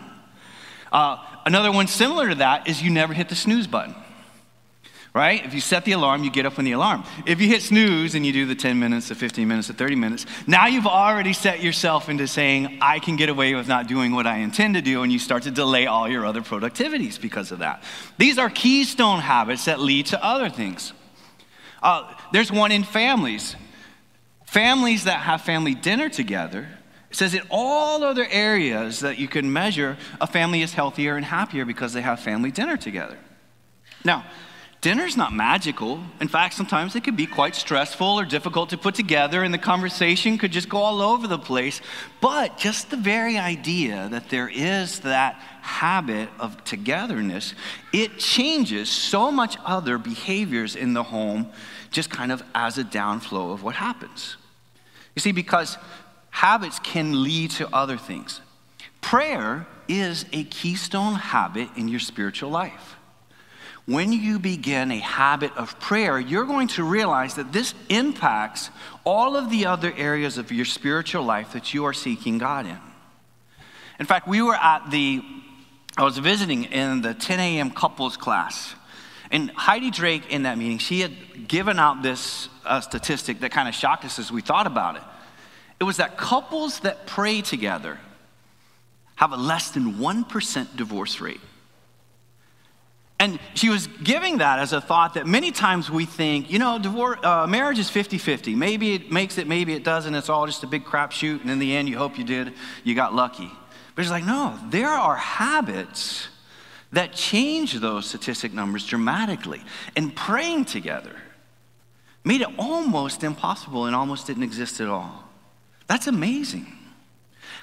Uh, 0.92 1.18
another 1.44 1.72
one 1.72 1.86
similar 1.86 2.28
to 2.28 2.34
that 2.36 2.68
is 2.68 2.82
you 2.82 2.90
never 2.90 3.12
hit 3.12 3.28
the 3.28 3.34
snooze 3.34 3.66
button 3.66 3.94
right? 5.12 5.44
If 5.44 5.54
you 5.54 5.60
set 5.60 5.84
the 5.84 5.92
alarm, 5.92 6.22
you 6.22 6.30
get 6.30 6.46
up 6.46 6.56
when 6.56 6.64
the 6.64 6.72
alarm. 6.72 7.04
If 7.26 7.40
you 7.40 7.48
hit 7.48 7.62
snooze 7.62 8.14
and 8.14 8.24
you 8.24 8.32
do 8.32 8.46
the 8.46 8.54
10 8.54 8.78
minutes, 8.78 9.08
the 9.08 9.14
15 9.14 9.46
minutes, 9.46 9.68
the 9.68 9.74
30 9.74 9.96
minutes, 9.96 10.26
now 10.46 10.66
you've 10.66 10.86
already 10.86 11.32
set 11.32 11.62
yourself 11.62 12.08
into 12.08 12.28
saying, 12.28 12.78
I 12.80 13.00
can 13.00 13.16
get 13.16 13.28
away 13.28 13.54
with 13.54 13.66
not 13.66 13.88
doing 13.88 14.12
what 14.12 14.26
I 14.26 14.38
intend 14.38 14.74
to 14.74 14.82
do, 14.82 15.02
and 15.02 15.12
you 15.12 15.18
start 15.18 15.42
to 15.44 15.50
delay 15.50 15.86
all 15.86 16.08
your 16.08 16.24
other 16.24 16.42
productivities 16.42 17.20
because 17.20 17.50
of 17.50 17.58
that. 17.58 17.82
These 18.18 18.38
are 18.38 18.48
keystone 18.48 19.20
habits 19.20 19.64
that 19.64 19.80
lead 19.80 20.06
to 20.06 20.24
other 20.24 20.48
things. 20.48 20.92
Uh, 21.82 22.12
there's 22.32 22.52
one 22.52 22.70
in 22.70 22.84
families. 22.84 23.56
Families 24.46 25.04
that 25.04 25.20
have 25.20 25.42
family 25.42 25.74
dinner 25.74 26.08
together, 26.08 26.68
it 27.10 27.16
says 27.16 27.34
in 27.34 27.42
all 27.50 28.04
other 28.04 28.26
areas 28.30 29.00
that 29.00 29.18
you 29.18 29.26
can 29.26 29.52
measure, 29.52 29.96
a 30.20 30.26
family 30.26 30.62
is 30.62 30.72
healthier 30.72 31.16
and 31.16 31.24
happier 31.24 31.64
because 31.64 31.92
they 31.92 32.00
have 32.00 32.20
family 32.20 32.52
dinner 32.52 32.76
together. 32.76 33.18
Now, 34.04 34.24
Dinner's 34.80 35.14
not 35.14 35.34
magical. 35.34 36.00
In 36.22 36.28
fact, 36.28 36.54
sometimes 36.54 36.96
it 36.96 37.04
could 37.04 37.16
be 37.16 37.26
quite 37.26 37.54
stressful 37.54 38.18
or 38.18 38.24
difficult 38.24 38.70
to 38.70 38.78
put 38.78 38.94
together, 38.94 39.42
and 39.42 39.52
the 39.52 39.58
conversation 39.58 40.38
could 40.38 40.52
just 40.52 40.70
go 40.70 40.78
all 40.78 41.02
over 41.02 41.26
the 41.26 41.38
place. 41.38 41.82
But 42.22 42.56
just 42.56 42.88
the 42.88 42.96
very 42.96 43.36
idea 43.36 44.08
that 44.10 44.30
there 44.30 44.48
is 44.48 45.00
that 45.00 45.34
habit 45.60 46.30
of 46.38 46.64
togetherness, 46.64 47.52
it 47.92 48.18
changes 48.18 48.88
so 48.88 49.30
much 49.30 49.58
other 49.66 49.98
behaviors 49.98 50.76
in 50.76 50.94
the 50.94 51.02
home, 51.02 51.50
just 51.90 52.08
kind 52.08 52.32
of 52.32 52.42
as 52.54 52.78
a 52.78 52.84
downflow 52.84 53.52
of 53.52 53.62
what 53.62 53.74
happens. 53.74 54.38
You 55.14 55.20
see, 55.20 55.32
because 55.32 55.76
habits 56.30 56.78
can 56.78 57.22
lead 57.22 57.50
to 57.52 57.68
other 57.74 57.98
things. 57.98 58.40
Prayer 59.02 59.66
is 59.88 60.24
a 60.32 60.44
keystone 60.44 61.16
habit 61.16 61.68
in 61.76 61.88
your 61.88 62.00
spiritual 62.00 62.48
life 62.48 62.96
when 63.86 64.12
you 64.12 64.38
begin 64.38 64.90
a 64.92 64.98
habit 64.98 65.56
of 65.56 65.78
prayer, 65.80 66.18
you're 66.18 66.44
going 66.44 66.68
to 66.68 66.84
realize 66.84 67.34
that 67.34 67.52
this 67.52 67.74
impacts 67.88 68.70
all 69.04 69.36
of 69.36 69.50
the 69.50 69.66
other 69.66 69.92
areas 69.96 70.38
of 70.38 70.52
your 70.52 70.64
spiritual 70.64 71.24
life 71.24 71.52
that 71.52 71.74
you 71.74 71.84
are 71.84 71.92
seeking 71.92 72.38
God 72.38 72.66
in. 72.66 72.78
In 73.98 74.06
fact, 74.06 74.28
we 74.28 74.42
were 74.42 74.54
at 74.54 74.90
the, 74.90 75.22
I 75.96 76.04
was 76.04 76.18
visiting 76.18 76.64
in 76.64 77.02
the 77.02 77.14
10 77.14 77.40
a.m. 77.40 77.70
couples 77.70 78.16
class. 78.16 78.74
And 79.30 79.50
Heidi 79.50 79.90
Drake, 79.90 80.30
in 80.30 80.42
that 80.44 80.58
meeting, 80.58 80.78
she 80.78 81.00
had 81.00 81.48
given 81.48 81.78
out 81.78 82.02
this 82.02 82.48
uh, 82.64 82.80
statistic 82.80 83.40
that 83.40 83.52
kind 83.52 83.68
of 83.68 83.74
shocked 83.74 84.04
us 84.04 84.18
as 84.18 84.32
we 84.32 84.40
thought 84.40 84.66
about 84.66 84.96
it. 84.96 85.02
It 85.78 85.84
was 85.84 85.98
that 85.98 86.16
couples 86.16 86.80
that 86.80 87.06
pray 87.06 87.40
together 87.40 87.98
have 89.16 89.32
a 89.32 89.36
less 89.36 89.70
than 89.70 89.94
1% 89.94 90.76
divorce 90.76 91.20
rate. 91.20 91.40
And 93.20 93.38
she 93.52 93.68
was 93.68 93.86
giving 93.86 94.38
that 94.38 94.58
as 94.58 94.72
a 94.72 94.80
thought 94.80 95.12
that 95.14 95.26
many 95.26 95.52
times 95.52 95.90
we 95.90 96.06
think, 96.06 96.50
you 96.50 96.58
know, 96.58 96.78
divorce, 96.78 97.18
uh, 97.22 97.46
marriage 97.46 97.78
is 97.78 97.90
50 97.90 98.16
50. 98.16 98.54
Maybe 98.54 98.94
it 98.94 99.12
makes 99.12 99.36
it, 99.36 99.46
maybe 99.46 99.74
it 99.74 99.84
doesn't. 99.84 100.14
It's 100.14 100.30
all 100.30 100.46
just 100.46 100.62
a 100.64 100.66
big 100.66 100.86
crapshoot. 100.86 101.42
And 101.42 101.50
in 101.50 101.58
the 101.58 101.76
end, 101.76 101.86
you 101.86 101.98
hope 101.98 102.16
you 102.16 102.24
did, 102.24 102.54
you 102.82 102.94
got 102.94 103.14
lucky. 103.14 103.50
But 103.94 104.02
it's 104.02 104.10
like, 104.10 104.24
no, 104.24 104.58
there 104.70 104.88
are 104.88 105.16
habits 105.16 106.28
that 106.92 107.12
change 107.12 107.74
those 107.74 108.06
statistic 108.06 108.54
numbers 108.54 108.86
dramatically. 108.86 109.62
And 109.94 110.16
praying 110.16 110.64
together 110.64 111.14
made 112.24 112.40
it 112.40 112.48
almost 112.58 113.22
impossible 113.22 113.84
and 113.84 113.94
almost 113.94 114.26
didn't 114.26 114.44
exist 114.44 114.80
at 114.80 114.88
all. 114.88 115.28
That's 115.88 116.06
amazing 116.06 116.79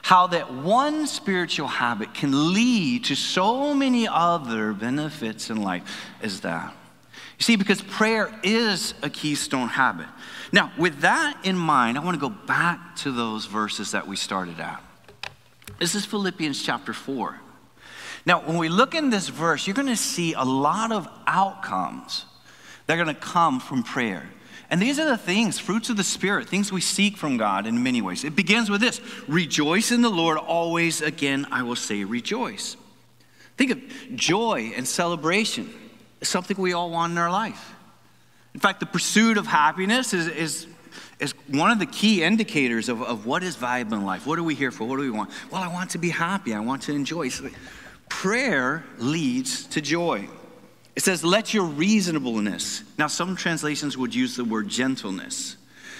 how 0.01 0.27
that 0.27 0.53
one 0.53 1.07
spiritual 1.07 1.67
habit 1.67 2.13
can 2.13 2.53
lead 2.53 3.05
to 3.05 3.15
so 3.15 3.73
many 3.73 4.07
other 4.07 4.73
benefits 4.73 5.49
in 5.49 5.61
life 5.61 6.05
is 6.21 6.41
that. 6.41 6.73
You 7.37 7.43
see, 7.43 7.55
because 7.55 7.81
prayer 7.81 8.33
is 8.43 8.93
a 9.03 9.09
keystone 9.09 9.67
habit. 9.67 10.07
Now, 10.51 10.71
with 10.77 11.01
that 11.01 11.39
in 11.43 11.57
mind, 11.57 11.97
I 11.97 12.03
want 12.03 12.15
to 12.15 12.21
go 12.21 12.29
back 12.29 12.95
to 12.97 13.11
those 13.11 13.45
verses 13.45 13.91
that 13.91 14.07
we 14.07 14.15
started 14.15 14.59
at. 14.59 14.81
This 15.79 15.93
is 15.93 16.05
Philippians 16.05 16.63
chapter 16.63 16.93
4. 16.93 17.39
Now, 18.25 18.41
when 18.41 18.57
we 18.57 18.69
look 18.69 18.95
in 18.95 19.09
this 19.09 19.29
verse, 19.29 19.67
you're 19.67 19.75
going 19.75 19.87
to 19.87 19.95
see 19.95 20.33
a 20.33 20.43
lot 20.43 20.91
of 20.91 21.07
outcomes 21.27 22.25
that 22.85 22.93
are 22.97 23.03
going 23.03 23.15
to 23.15 23.21
come 23.21 23.59
from 23.59 23.83
prayer. 23.83 24.29
And 24.69 24.81
these 24.81 24.99
are 24.99 25.05
the 25.05 25.17
things, 25.17 25.59
fruits 25.59 25.89
of 25.89 25.95
the 25.95 26.03
Spirit, 26.03 26.49
things 26.49 26.71
we 26.71 26.81
seek 26.81 27.15
from 27.15 27.37
God 27.37 27.67
in 27.67 27.83
many 27.83 28.01
ways. 28.01 28.25
It 28.25 28.35
begins 28.35 28.69
with 28.69 28.81
this 28.81 28.99
Rejoice 29.27 29.91
in 29.91 30.01
the 30.01 30.09
Lord 30.09 30.37
always. 30.37 31.01
Again, 31.01 31.47
I 31.51 31.63
will 31.63 31.75
say 31.75 32.03
rejoice. 32.03 32.75
Think 33.55 33.71
of 33.71 33.81
joy 34.15 34.73
and 34.75 34.87
celebration 34.87 35.73
as 36.21 36.27
something 36.27 36.57
we 36.57 36.73
all 36.73 36.89
want 36.91 37.11
in 37.11 37.17
our 37.17 37.31
life. 37.31 37.73
In 38.53 38.59
fact, 38.59 38.79
the 38.79 38.85
pursuit 38.85 39.37
of 39.37 39.47
happiness 39.47 40.13
is, 40.13 40.27
is, 40.27 40.67
is 41.19 41.31
one 41.47 41.71
of 41.71 41.79
the 41.79 41.85
key 41.85 42.23
indicators 42.23 42.89
of, 42.89 43.01
of 43.01 43.25
what 43.25 43.43
is 43.43 43.55
valuable 43.55 43.97
in 43.97 44.05
life. 44.05 44.27
What 44.27 44.37
are 44.37 44.43
we 44.43 44.55
here 44.55 44.71
for? 44.71 44.85
What 44.85 44.97
do 44.97 45.03
we 45.03 45.11
want? 45.11 45.31
Well, 45.49 45.61
I 45.61 45.67
want 45.67 45.91
to 45.91 45.97
be 45.97 46.09
happy, 46.09 46.53
I 46.53 46.59
want 46.59 46.83
to 46.83 46.93
enjoy. 46.93 47.29
So 47.29 47.49
prayer 48.09 48.83
leads 48.97 49.65
to 49.67 49.81
joy. 49.81 50.27
It 50.97 51.03
says, 51.03 51.23
let 51.23 51.53
your 51.53 51.65
reasonableness. 51.65 52.81
Now, 52.97 53.05
some 53.05 53.35
translations 53.35 53.95
would 53.95 54.15
use 54.15 54.35
the 54.35 54.43
word 54.43 54.67
gentleness. 54.67 55.55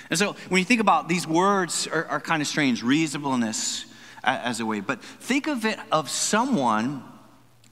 And 0.09 0.17
so 0.17 0.35
when 0.49 0.57
you 0.57 0.65
think 0.65 0.81
about 0.81 1.07
these 1.07 1.27
words 1.27 1.85
are, 1.85 2.05
are 2.05 2.19
kind 2.19 2.41
of 2.41 2.47
strange, 2.47 2.81
reasonableness 2.81 3.85
as 4.23 4.59
a 4.59 4.65
way, 4.65 4.79
but 4.79 5.03
think 5.03 5.45
of 5.45 5.65
it 5.65 5.77
of 5.91 6.09
someone 6.09 7.03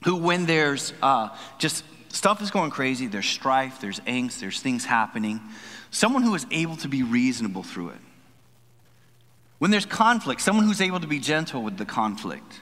who, 0.03 0.17
when 0.17 0.46
there's 0.46 0.94
uh, 1.01 1.29
just 1.58 1.84
stuff 2.10 2.44
is 2.44 2.51
going 2.51 2.70
crazy, 2.70 3.08
there's 3.08 3.25
strife, 3.25 3.82
there's 3.82 4.00
angst, 4.01 4.39
there's 4.39 4.60
things 4.60 4.86
happening, 4.86 5.41
someone 5.89 6.22
who 6.22 6.36
is 6.36 6.46
able 6.51 6.75
to 6.77 6.88
be 6.88 7.01
reasonable 7.01 7.63
through 7.63 7.89
it. 7.89 8.01
When 9.58 9.72
there's 9.72 9.88
conflict, 9.88 10.41
someone 10.41 10.67
who's 10.67 10.79
able 10.79 11.00
to 11.00 11.08
be 11.08 11.17
gentle 11.17 11.63
with 11.63 11.77
the 11.77 11.86
conflict 11.86 12.62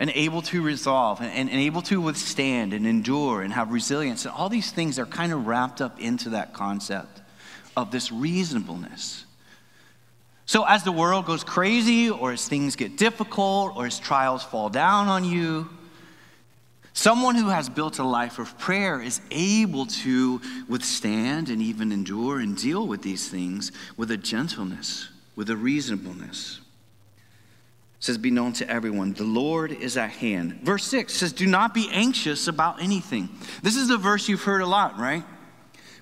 and 0.00 0.10
able 0.14 0.40
to 0.40 0.62
resolve 0.62 1.20
and, 1.20 1.50
and, 1.50 1.60
able 1.60 1.82
to 1.82 2.00
withstand 2.00 2.72
and 2.72 2.86
endure 2.86 3.42
and 3.42 3.52
have 3.52 3.70
resilience. 3.70 4.24
And 4.24 4.34
all 4.34 4.48
these 4.48 4.72
things 4.72 4.98
are 4.98 5.04
kind 5.04 5.30
of 5.30 5.46
wrapped 5.46 5.82
up 5.82 6.00
into 6.00 6.30
that 6.30 6.54
concept 6.54 7.20
of 7.76 7.90
this 7.90 8.10
reasonableness. 8.10 9.26
So, 10.46 10.64
as 10.64 10.82
the 10.82 10.90
world 10.90 11.26
goes 11.26 11.44
crazy, 11.44 12.10
or 12.10 12.32
as 12.32 12.48
things 12.48 12.74
get 12.74 12.96
difficult, 12.96 13.76
or 13.76 13.86
as 13.86 14.00
trials 14.00 14.42
fall 14.42 14.70
down 14.70 15.06
on 15.06 15.22
you, 15.24 15.68
someone 16.92 17.36
who 17.36 17.50
has 17.50 17.68
built 17.68 17.98
a 17.98 18.04
life 18.04 18.38
of 18.40 18.58
prayer 18.58 19.00
is 19.00 19.20
able 19.30 19.86
to 19.86 20.40
withstand 20.66 21.50
and 21.50 21.62
even 21.62 21.92
endure 21.92 22.40
and 22.40 22.56
deal 22.56 22.86
with 22.86 23.02
these 23.02 23.28
things 23.28 23.70
with 23.96 24.10
a 24.10 24.16
gentleness, 24.16 25.10
with 25.36 25.50
a 25.50 25.56
reasonableness 25.56 26.60
says, 28.00 28.18
Be 28.18 28.30
known 28.30 28.52
to 28.54 28.68
everyone. 28.68 29.12
The 29.12 29.24
Lord 29.24 29.70
is 29.70 29.96
at 29.96 30.10
hand. 30.10 30.60
Verse 30.62 30.84
6 30.84 31.12
says, 31.12 31.32
Do 31.32 31.46
not 31.46 31.72
be 31.72 31.88
anxious 31.92 32.48
about 32.48 32.82
anything. 32.82 33.28
This 33.62 33.76
is 33.76 33.90
a 33.90 33.96
verse 33.96 34.28
you've 34.28 34.42
heard 34.42 34.62
a 34.62 34.66
lot, 34.66 34.98
right? 34.98 35.22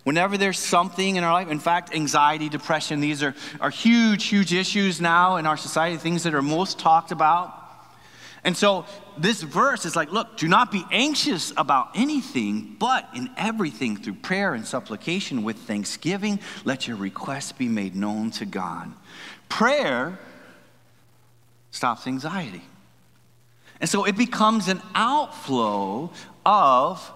Whenever 0.04 0.38
there's 0.38 0.58
something 0.58 1.16
in 1.16 1.24
our 1.24 1.32
life, 1.32 1.48
in 1.48 1.58
fact, 1.58 1.94
anxiety, 1.94 2.48
depression, 2.48 3.00
these 3.00 3.22
are, 3.22 3.34
are 3.60 3.68
huge, 3.68 4.24
huge 4.24 4.54
issues 4.54 5.02
now 5.02 5.36
in 5.36 5.44
our 5.44 5.56
society, 5.56 5.98
things 5.98 6.22
that 6.22 6.34
are 6.34 6.40
most 6.40 6.78
talked 6.78 7.12
about. 7.12 7.54
And 8.44 8.56
so 8.56 8.86
this 9.18 9.42
verse 9.42 9.84
is 9.84 9.96
like, 9.96 10.12
look, 10.12 10.38
do 10.38 10.48
not 10.48 10.70
be 10.70 10.84
anxious 10.90 11.52
about 11.56 11.90
anything, 11.94 12.76
but 12.78 13.06
in 13.14 13.28
everything 13.36 13.96
through 13.96 14.14
prayer 14.14 14.54
and 14.54 14.64
supplication 14.64 15.42
with 15.42 15.56
thanksgiving, 15.56 16.38
let 16.64 16.86
your 16.86 16.96
requests 16.96 17.52
be 17.52 17.68
made 17.68 17.94
known 17.94 18.30
to 18.30 18.46
God. 18.46 18.92
Prayer 19.48 20.18
stops 21.70 22.06
anxiety. 22.06 22.62
And 23.80 23.88
so 23.88 24.04
it 24.04 24.16
becomes 24.16 24.68
an 24.68 24.82
outflow 24.94 26.10
of 26.44 27.12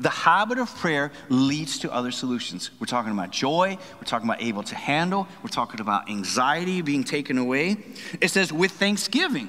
the 0.00 0.10
habit 0.10 0.58
of 0.58 0.74
prayer 0.76 1.12
leads 1.28 1.78
to 1.80 1.92
other 1.92 2.10
solutions. 2.10 2.70
We're 2.80 2.86
talking 2.86 3.12
about 3.12 3.30
joy, 3.30 3.78
we're 3.96 4.04
talking 4.04 4.28
about 4.28 4.42
able 4.42 4.62
to 4.64 4.74
handle, 4.74 5.28
we're 5.42 5.48
talking 5.48 5.80
about 5.80 6.10
anxiety 6.10 6.82
being 6.82 7.04
taken 7.04 7.38
away. 7.38 7.76
It 8.20 8.28
says 8.28 8.52
with 8.52 8.72
thanksgiving, 8.72 9.48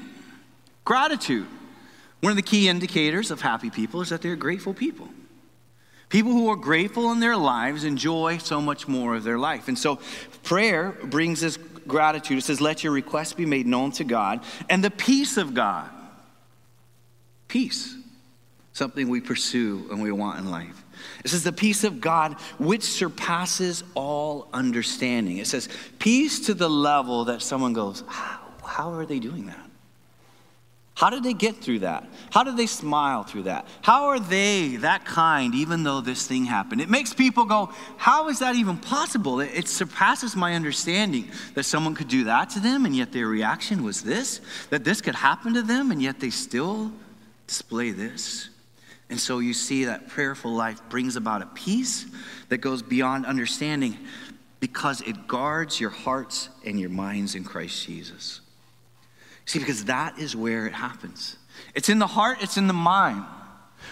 gratitude. 0.85 1.47
One 2.21 2.31
of 2.31 2.37
the 2.37 2.43
key 2.43 2.69
indicators 2.69 3.31
of 3.31 3.41
happy 3.41 3.69
people 3.69 4.01
is 4.01 4.09
that 4.09 4.21
they're 4.21 4.35
grateful 4.35 4.73
people. 4.73 5.09
People 6.09 6.31
who 6.31 6.47
are 6.49 6.55
grateful 6.55 7.11
in 7.11 7.19
their 7.19 7.35
lives 7.35 7.83
enjoy 7.83 8.37
so 8.37 8.61
much 8.61 8.87
more 8.87 9.15
of 9.15 9.23
their 9.23 9.39
life. 9.39 9.67
And 9.67 9.77
so 9.77 9.99
prayer 10.43 10.91
brings 11.03 11.43
us 11.43 11.57
gratitude. 11.87 12.37
It 12.37 12.43
says, 12.43 12.61
Let 12.61 12.83
your 12.83 12.93
requests 12.93 13.33
be 13.33 13.45
made 13.45 13.65
known 13.65 13.91
to 13.93 14.03
God, 14.03 14.43
and 14.69 14.83
the 14.83 14.91
peace 14.91 15.37
of 15.37 15.53
God. 15.53 15.89
Peace, 17.47 17.95
something 18.73 19.09
we 19.09 19.21
pursue 19.21 19.87
and 19.91 20.01
we 20.01 20.11
want 20.11 20.39
in 20.39 20.49
life. 20.49 20.83
It 21.23 21.29
says, 21.29 21.43
The 21.43 21.51
peace 21.51 21.83
of 21.83 22.01
God, 22.01 22.33
which 22.57 22.83
surpasses 22.83 23.83
all 23.95 24.47
understanding. 24.53 25.37
It 25.37 25.47
says, 25.47 25.69
Peace 25.99 26.47
to 26.47 26.53
the 26.53 26.69
level 26.69 27.25
that 27.25 27.41
someone 27.41 27.73
goes, 27.73 28.03
How, 28.07 28.39
how 28.65 28.93
are 28.93 29.05
they 29.05 29.19
doing 29.19 29.45
that? 29.47 29.69
How 30.95 31.09
did 31.09 31.23
they 31.23 31.33
get 31.33 31.57
through 31.57 31.79
that? 31.79 32.07
How 32.29 32.43
did 32.43 32.55
they 32.55 32.67
smile 32.67 33.23
through 33.23 33.43
that? 33.43 33.67
How 33.81 34.05
are 34.05 34.19
they 34.19 34.75
that 34.77 35.05
kind 35.05 35.55
even 35.55 35.83
though 35.83 36.01
this 36.01 36.27
thing 36.27 36.45
happened? 36.45 36.81
It 36.81 36.89
makes 36.89 37.13
people 37.13 37.45
go, 37.45 37.71
How 37.97 38.29
is 38.29 38.39
that 38.39 38.55
even 38.55 38.77
possible? 38.77 39.39
It, 39.39 39.51
it, 39.53 39.67
surpasses 39.67 40.35
my 40.35 40.53
understanding 40.53 41.31
that 41.55 41.63
someone 41.63 41.95
could 41.95 42.09
do 42.09 42.25
that 42.25 42.51
to 42.51 42.59
them 42.59 42.85
and 42.85 42.95
yet 42.95 43.11
their 43.11 43.27
reaction 43.27 43.83
was 43.83 44.03
this, 44.03 44.39
that 44.69 44.83
this 44.83 45.01
could 45.01 45.15
happen 45.15 45.55
to 45.55 45.63
them 45.63 45.89
and 45.89 46.01
yet 46.01 46.19
they 46.19 46.29
still 46.29 46.91
display 47.47 47.89
this. 47.89 48.49
And 49.09 49.19
so 49.19 49.39
you 49.39 49.53
see 49.53 49.85
that 49.85 50.07
prayerful 50.07 50.51
life 50.51 50.79
brings 50.89 51.15
about 51.15 51.41
a 51.41 51.47
peace 51.47 52.05
that 52.49 52.59
goes 52.59 52.83
beyond 52.83 53.25
understanding 53.25 53.97
because 54.59 55.01
it 55.01 55.27
guards 55.27 55.79
your 55.79 55.89
hearts 55.89 56.49
and 56.65 56.79
your 56.79 56.89
minds 56.89 57.33
in 57.35 57.43
Christ 57.43 57.85
Jesus. 57.85 58.41
See, 59.45 59.59
because 59.59 59.85
that 59.85 60.19
is 60.19 60.35
where 60.35 60.65
it 60.65 60.73
happens. 60.73 61.37
It's 61.75 61.89
in 61.89 61.99
the 61.99 62.07
heart, 62.07 62.37
it's 62.41 62.57
in 62.57 62.67
the 62.67 62.73
mind. 62.73 63.23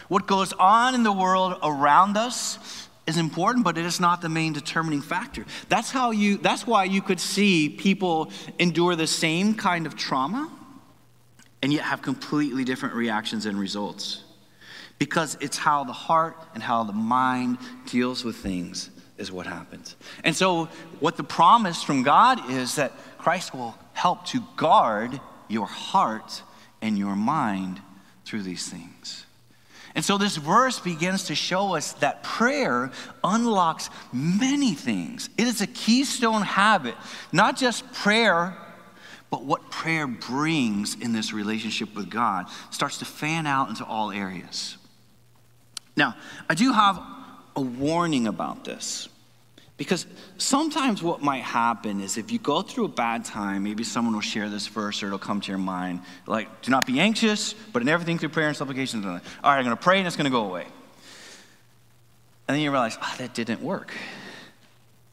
What 0.08 0.28
goes 0.28 0.54
on 0.54 0.96
in 0.96 1.04
the 1.04 1.12
world 1.12 1.58
around 1.64 2.18
us 2.18 2.88
is 3.08 3.18
important, 3.18 3.66
but 3.66 3.78
it 3.78 3.86
is 3.86 4.00
not 4.00 4.22
the 4.22 4.30
main 4.30 4.54
determining 4.54 5.02
factor. 5.02 5.46
That's 5.70 5.92
how 5.92 6.12
you 6.12 6.38
that's 6.38 6.66
why 6.66 6.86
you 6.86 7.02
could 7.02 7.20
see 7.20 7.70
people 7.70 8.32
endure 8.60 8.96
the 8.96 9.08
same 9.08 9.56
kind 9.56 9.86
of 9.86 9.96
trauma 9.96 10.50
and 11.62 11.72
yet 11.74 11.84
have 11.84 12.02
completely 12.02 12.64
different 12.64 12.96
reactions 12.96 13.46
and 13.46 13.60
results. 13.60 14.24
Because 15.00 15.36
it's 15.42 15.58
how 15.58 15.84
the 15.84 15.94
heart 15.94 16.38
and 16.54 16.62
how 16.62 16.84
the 16.84 16.94
mind 16.94 17.58
deals 17.88 18.24
with 18.24 18.36
things 18.36 18.90
is 19.18 19.32
what 19.32 19.48
happens. 19.48 19.96
And 20.24 20.36
so 20.36 20.66
what 21.00 21.18
the 21.18 21.24
promise 21.24 21.82
from 21.84 22.04
God 22.04 22.52
is 22.52 22.76
that 22.76 22.92
Christ 23.18 23.54
will 23.54 23.76
help 23.94 24.26
to 24.28 24.44
guard 24.56 25.20
your 25.52 25.68
heart 25.68 26.42
and 26.82 26.98
your 26.98 27.16
mind 27.16 27.82
through 28.26 28.44
these 28.44 28.68
things. 28.68 29.26
And 29.94 30.06
so 30.06 30.18
this 30.18 30.38
verse 30.38 30.80
begins 30.80 31.26
to 31.26 31.36
show 31.36 31.76
us 31.76 31.94
that 31.94 32.24
prayer 32.24 32.92
unlocks 33.24 33.90
many 34.14 34.74
things. 34.74 35.30
It 35.38 35.48
is 35.48 35.62
a 35.62 35.68
keystone 35.68 36.44
habit, 36.44 36.96
not 37.34 37.58
just 37.58 37.92
prayer, 37.92 38.56
but 39.30 39.44
what 39.44 39.70
prayer 39.70 40.08
brings 40.08 40.96
in 40.96 41.12
this 41.12 41.34
relationship 41.34 41.94
with 41.96 42.10
God 42.10 42.48
starts 42.70 43.00
to 43.00 43.06
fan 43.06 43.46
out 43.46 43.70
into 43.70 43.86
all 43.86 44.12
areas. 44.12 44.78
Now, 45.98 46.16
I 46.50 46.56
do 46.56 46.72
have 46.72 47.02
a 47.56 47.62
warning 47.62 48.28
about 48.28 48.64
this. 48.64 49.10
Because 49.82 50.06
sometimes 50.38 51.02
what 51.02 51.24
might 51.24 51.42
happen 51.42 52.02
is 52.02 52.20
if 52.20 52.32
you 52.32 52.38
go 52.38 52.62
through 52.62 52.86
a 52.86 52.88
bad 52.88 53.26
time, 53.26 53.64
maybe 53.64 53.84
someone 53.84 54.14
will 54.14 54.22
share 54.22 54.48
this 54.48 54.68
verse 54.68 55.02
or 55.02 55.08
it'll 55.08 55.18
come 55.18 55.42
to 55.42 55.48
your 55.50 55.58
mind, 55.58 56.02
like, 56.28 56.62
do 56.62 56.70
not 56.70 56.86
be 56.86 57.00
anxious, 57.00 57.56
but 57.74 57.82
in 57.82 57.90
everything 57.90 58.20
through 58.20 58.30
prayer 58.30 58.48
and 58.48 58.56
supplication. 58.56 59.04
All 59.04 59.12
right, 59.12 59.22
I'm 59.44 59.64
going 59.64 59.76
to 59.76 59.82
pray 59.82 59.98
and 59.98 60.06
it's 60.06 60.16
going 60.16 60.26
to 60.26 60.30
go 60.30 60.46
away. 60.46 60.68
And 62.48 62.56
then 62.56 62.60
you 62.60 62.70
realize, 62.70 62.96
oh, 63.02 63.16
that 63.18 63.34
didn't 63.34 63.60
work. 63.60 63.92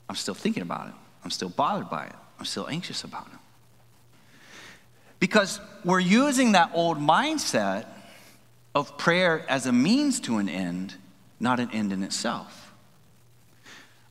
I'm 0.06 0.16
still 0.16 0.34
thinking 0.34 0.62
about 0.62 0.88
it. 0.88 0.94
I'm 1.24 1.30
still 1.30 1.48
bothered 1.48 1.88
by 1.88 2.04
it. 2.04 2.16
I'm 2.38 2.44
still 2.44 2.68
anxious 2.68 3.04
about 3.04 3.26
it. 3.28 3.38
Because 5.18 5.60
we're 5.82 5.98
using 5.98 6.52
that 6.52 6.72
old 6.74 6.98
mindset 6.98 7.86
of 8.74 8.98
prayer 8.98 9.46
as 9.48 9.64
a 9.64 9.72
means 9.72 10.20
to 10.20 10.36
an 10.36 10.50
end, 10.50 10.94
not 11.40 11.58
an 11.58 11.70
end 11.72 11.90
in 11.90 12.02
itself. 12.02 12.67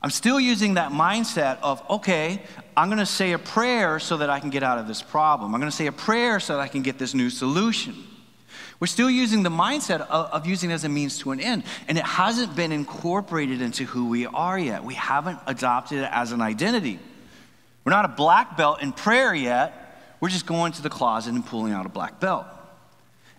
I'm 0.02 0.12
still 0.12 0.40
using 0.40 0.76
that 0.76 0.92
mindset 0.92 1.60
of, 1.62 1.82
okay, 1.90 2.42
I'm 2.76 2.88
going 2.88 3.00
to 3.00 3.06
say 3.06 3.32
a 3.32 3.40
prayer 3.40 4.00
so 4.00 4.18
that 4.18 4.30
I 4.30 4.40
can 4.40 4.52
get 4.52 4.62
out 4.62 4.78
of 4.78 4.88
this 4.88 5.02
problem. 5.02 5.54
I'm 5.54 5.60
going 5.60 5.72
to 5.72 5.76
say 5.76 5.88
a 5.88 5.92
prayer 5.92 6.40
so 6.40 6.54
that 6.54 6.60
I 6.60 6.68
can 6.68 6.84
get 6.84 7.00
this 7.00 7.14
new 7.14 7.30
solution. 7.30 7.96
We're 8.80 8.88
still 8.88 9.10
using 9.10 9.42
the 9.42 9.50
mindset 9.50 10.02
of, 10.02 10.28
of, 10.32 10.46
using 10.46 10.70
it 10.70 10.76
as 10.76 10.84
a 10.84 10.90
means 10.90 11.18
to 11.20 11.32
an 11.32 11.40
end, 11.40 11.64
and 11.88 11.98
it 11.98 12.04
hasn't 12.04 12.56
been 12.56 12.72
incorporated 12.72 13.60
into 13.60 13.86
who 13.86 14.08
we 14.08 14.28
are 14.28 14.58
yet. 14.60 14.84
We 14.84 14.94
haven't 14.94 15.40
adopted 15.48 16.00
it 16.00 16.10
as 16.12 16.32
an 16.32 16.42
identity. 16.42 17.00
We're 17.84 17.92
not 17.92 18.06
a 18.06 18.10
black 18.10 18.56
belt 18.56 18.84
in 18.84 18.92
prayer 18.92 19.34
yet. 19.34 20.00
We're 20.20 20.30
just 20.30 20.46
going 20.46 20.74
to 20.74 20.84
the 20.84 20.90
closet 20.90 21.34
and 21.34 21.44
pulling 21.44 21.74
out 21.74 21.88
a 21.88 21.90
black 21.90 22.20
belt. 22.20 22.46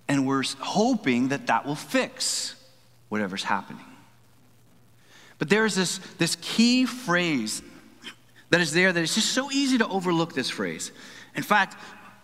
And 0.09 0.27
we're 0.27 0.43
hoping 0.59 1.29
that 1.29 1.47
that 1.47 1.67
will 1.67 1.77
fix 1.77 2.57
whatever's 3.11 3.45
happening. 3.45 3.85
But 5.39 5.49
there 5.49 5.65
is 5.65 5.75
this, 5.75 5.99
this 6.19 6.37
key 6.41 6.85
phrase 6.85 7.63
that 8.51 8.61
is 8.61 8.73
there 8.73 8.93
that 8.93 9.01
it's 9.01 9.15
just 9.15 9.33
so 9.33 9.51
easy 9.51 9.79
to 9.79 9.89
overlook 9.89 10.33
this 10.35 10.51
phrase. 10.51 10.91
In 11.35 11.43
fact, 11.43 11.77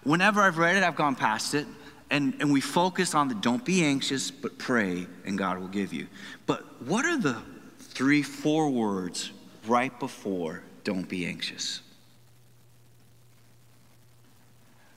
whenever 0.02 0.40
I've 0.40 0.58
read 0.58 0.76
it, 0.76 0.82
I've 0.82 0.96
gone 0.96 1.14
past 1.14 1.54
it, 1.54 1.66
and, 2.10 2.34
and 2.40 2.52
we 2.52 2.60
focus 2.60 3.14
on 3.14 3.28
the 3.28 3.34
don't 3.34 3.64
be 3.64 3.84
anxious, 3.84 4.30
but 4.30 4.58
pray, 4.58 5.06
and 5.24 5.38
God 5.38 5.58
will 5.58 5.68
give 5.68 5.92
you. 5.92 6.06
But 6.46 6.82
what 6.82 7.04
are 7.04 7.18
the 7.18 7.36
three, 7.78 8.22
four 8.22 8.70
words 8.70 9.32
right 9.66 9.96
before 9.98 10.62
don't 10.82 11.08
be 11.08 11.26
anxious? 11.26 11.80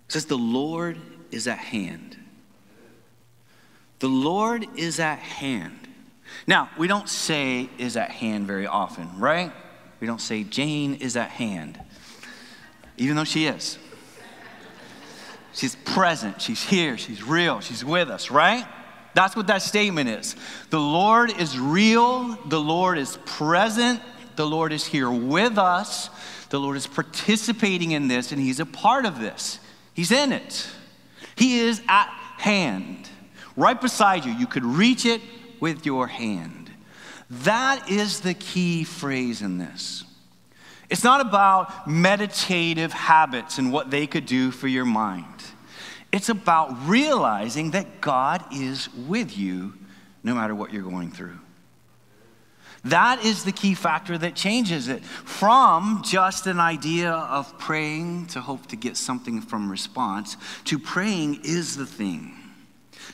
It 0.08 0.14
says, 0.14 0.26
The 0.26 0.38
Lord 0.38 0.98
is 1.32 1.48
at 1.48 1.60
hand. 1.60 2.18
The 4.00 4.08
Lord 4.08 4.66
is 4.76 5.00
at 5.00 5.20
hand. 5.20 5.87
Now, 6.46 6.70
we 6.78 6.88
don't 6.88 7.10
say 7.10 7.70
is 7.78 7.98
at 7.98 8.12
hand 8.12 8.48
very 8.48 8.68
often, 8.68 9.20
right? 9.20 9.52
We 10.00 10.08
don't 10.08 10.22
say 10.22 10.44
Jane 10.44 10.96
is 10.96 11.18
at 11.18 11.30
hand, 11.30 11.80
even 12.98 13.16
though 13.16 13.24
she 13.24 13.48
is. 13.48 13.78
She's 15.54 15.76
present, 15.76 16.40
she's 16.40 16.62
here, 16.62 16.98
she's 16.98 17.24
real, 17.24 17.62
she's 17.62 17.84
with 17.84 18.10
us, 18.10 18.30
right? 18.30 18.68
That's 19.16 19.36
what 19.36 19.48
that 19.48 19.64
statement 19.64 20.08
is. 20.10 20.36
The 20.70 20.80
Lord 20.80 21.36
is 21.40 21.58
real, 21.58 22.38
the 22.46 22.60
Lord 22.60 23.00
is 23.00 23.18
present, 23.26 24.00
the 24.36 24.46
Lord 24.46 24.72
is 24.72 24.86
here 24.86 25.10
with 25.10 25.58
us, 25.58 26.12
the 26.50 26.60
Lord 26.60 26.78
is 26.78 26.86
participating 26.86 27.92
in 27.92 28.08
this, 28.08 28.32
and 28.32 28.40
He's 28.40 28.60
a 28.60 28.66
part 28.66 29.06
of 29.06 29.20
this. 29.20 29.60
He's 29.96 30.12
in 30.12 30.32
it. 30.32 30.70
He 31.36 31.62
is 31.62 31.82
at 31.88 32.08
hand, 32.38 33.10
right 33.56 33.82
beside 33.82 34.26
you. 34.26 34.32
You 34.34 34.46
could 34.46 34.64
reach 34.64 35.06
it, 35.08 35.22
with 35.60 35.86
your 35.86 36.08
hand. 36.08 36.72
That 37.30 37.90
is 37.90 38.22
the 38.22 38.34
key 38.34 38.84
phrase 38.84 39.42
in 39.42 39.58
this. 39.58 40.04
It's 40.90 41.04
not 41.04 41.20
about 41.20 41.88
meditative 41.88 42.94
habits 42.94 43.58
and 43.58 43.74
what 43.74 43.92
they 43.92 44.08
could 44.08 44.26
do 44.26 44.52
for 44.52 44.68
your 44.68 44.86
mind. 44.86 45.26
It's 46.12 46.30
about 46.30 46.88
realizing 46.88 47.72
that 47.72 48.00
God 48.00 48.46
is 48.54 48.88
with 48.94 49.38
you 49.38 49.74
no 50.24 50.34
matter 50.34 50.56
what 50.56 50.72
you're 50.72 50.84
going 50.84 51.12
through. 51.12 51.38
That 52.86 53.26
is 53.26 53.44
the 53.44 53.52
key 53.52 53.74
factor 53.74 54.18
that 54.18 54.36
changes 54.36 54.88
it 54.88 55.04
from 55.04 56.04
just 56.06 56.48
an 56.48 56.60
idea 56.60 57.12
of 57.12 57.58
praying 57.60 58.28
to 58.28 58.40
hope 58.40 58.68
to 58.68 58.78
get 58.78 58.96
something 58.96 59.42
from 59.42 59.70
response 59.70 60.38
to 60.66 60.80
praying 60.80 61.42
is 61.44 61.76
the 61.76 61.86
thing 61.86 62.37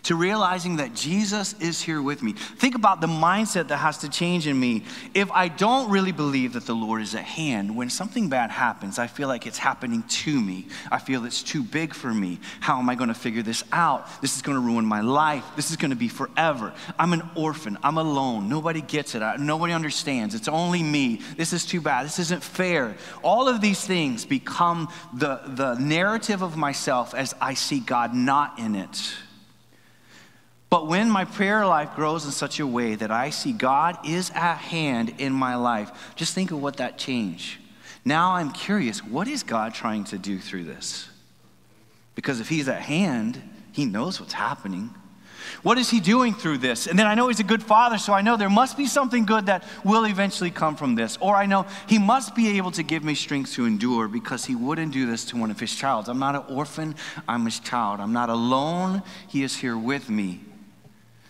to 0.03 0.15
realizing 0.15 0.75
that 0.77 0.93
Jesus 0.93 1.53
is 1.59 1.81
here 1.81 2.01
with 2.01 2.21
me. 2.21 2.33
Think 2.33 2.75
about 2.75 3.01
the 3.01 3.07
mindset 3.07 3.69
that 3.69 3.77
has 3.77 3.99
to 3.99 4.09
change 4.09 4.47
in 4.47 4.59
me. 4.59 4.83
If 5.13 5.31
I 5.31 5.47
don't 5.47 5.89
really 5.89 6.11
believe 6.11 6.53
that 6.53 6.65
the 6.65 6.75
Lord 6.75 7.01
is 7.01 7.15
at 7.15 7.23
hand, 7.23 7.75
when 7.75 7.89
something 7.89 8.27
bad 8.29 8.51
happens, 8.51 8.99
I 8.99 9.07
feel 9.07 9.27
like 9.27 9.47
it's 9.47 9.57
happening 9.57 10.03
to 10.03 10.41
me. 10.41 10.67
I 10.91 10.99
feel 10.99 11.25
it's 11.25 11.41
too 11.41 11.63
big 11.63 11.93
for 11.93 12.13
me. 12.13 12.39
How 12.59 12.79
am 12.79 12.89
I 12.89 12.95
going 12.95 13.07
to 13.07 13.13
figure 13.13 13.43
this 13.43 13.63
out? 13.71 14.07
This 14.21 14.35
is 14.35 14.41
going 14.41 14.55
to 14.55 14.61
ruin 14.61 14.85
my 14.85 15.01
life. 15.01 15.45
This 15.55 15.71
is 15.71 15.77
going 15.77 15.91
to 15.91 15.97
be 15.97 16.09
forever. 16.09 16.73
I'm 16.99 17.13
an 17.13 17.23
orphan. 17.35 17.77
I'm 17.81 17.97
alone. 17.97 18.49
Nobody 18.49 18.81
gets 18.81 19.15
it. 19.15 19.23
Nobody 19.39 19.73
understands. 19.73 20.35
It's 20.35 20.49
only 20.49 20.83
me. 20.83 21.21
This 21.37 21.53
is 21.53 21.65
too 21.65 21.79
bad. 21.79 22.05
This 22.05 22.19
isn't 22.19 22.43
fair. 22.43 22.97
All 23.21 23.47
of 23.47 23.61
these 23.61 23.85
things 23.85 24.25
become 24.25 24.89
the, 25.13 25.41
the 25.45 25.75
narrative 25.75 26.41
of 26.41 26.57
myself 26.57 27.13
as 27.13 27.33
I 27.39 27.53
see 27.53 27.79
God 27.79 28.13
not 28.13 28.59
in 28.59 28.75
it. 28.75 29.13
But 30.73 30.88
when 30.88 31.07
my 31.07 31.23
prayer 31.23 31.67
life 31.67 31.93
grows 31.95 32.25
in 32.25 32.31
such 32.31 32.59
a 32.59 32.65
way 32.65 32.95
that 32.95 33.12
I 33.12 33.29
see 33.29 33.51
God 33.51 33.95
is 34.07 34.31
at 34.31 34.55
hand 34.55 35.13
in 35.19 35.31
my 35.31 35.53
life, 35.53 36.15
just 36.15 36.33
think 36.33 36.49
of 36.49 36.63
what 36.63 36.77
that 36.77 36.97
change. 36.97 37.59
Now 38.03 38.31
I'm 38.31 38.51
curious, 38.51 39.05
what 39.05 39.27
is 39.27 39.43
God 39.43 39.75
trying 39.75 40.03
to 40.05 40.17
do 40.17 40.39
through 40.39 40.63
this? 40.63 41.07
Because 42.15 42.39
if 42.39 42.49
He's 42.49 42.67
at 42.67 42.81
hand, 42.81 43.39
He 43.71 43.86
knows 43.86 44.19
what's 44.19 44.33
happening. 44.33 44.89
What 45.62 45.77
is 45.77 45.91
He 45.91 45.99
doing 45.99 46.33
through 46.33 46.57
this? 46.57 46.88
And 46.88 46.97
then 46.97 47.05
I 47.05 47.13
know 47.13 47.27
He's 47.27 47.39
a 47.39 47.43
good 47.43 47.62
Father, 47.62 47.99
so 47.99 48.12
I 48.12 48.23
know 48.23 48.36
there 48.36 48.49
must 48.49 48.75
be 48.75 48.88
something 48.88 49.27
good 49.27 49.45
that 49.45 49.63
will 49.83 50.05
eventually 50.05 50.49
come 50.49 50.75
from 50.75 50.95
this. 50.95 51.19
Or 51.21 51.36
I 51.36 51.45
know 51.45 51.67
He 51.88 51.99
must 51.99 52.33
be 52.33 52.57
able 52.57 52.71
to 52.71 52.81
give 52.81 53.03
me 53.03 53.13
strength 53.13 53.53
to 53.53 53.67
endure 53.67 54.07
because 54.07 54.45
He 54.45 54.55
wouldn't 54.55 54.91
do 54.91 55.05
this 55.05 55.23
to 55.25 55.38
one 55.38 55.51
of 55.51 55.59
His 55.59 55.75
child. 55.75 56.09
I'm 56.09 56.17
not 56.17 56.33
an 56.33 56.45
orphan, 56.49 56.95
I'm 57.27 57.45
His 57.45 57.59
child. 57.59 57.99
I'm 57.99 58.12
not 58.12 58.31
alone, 58.31 59.03
He 59.27 59.43
is 59.43 59.55
here 59.55 59.77
with 59.77 60.09
me. 60.09 60.39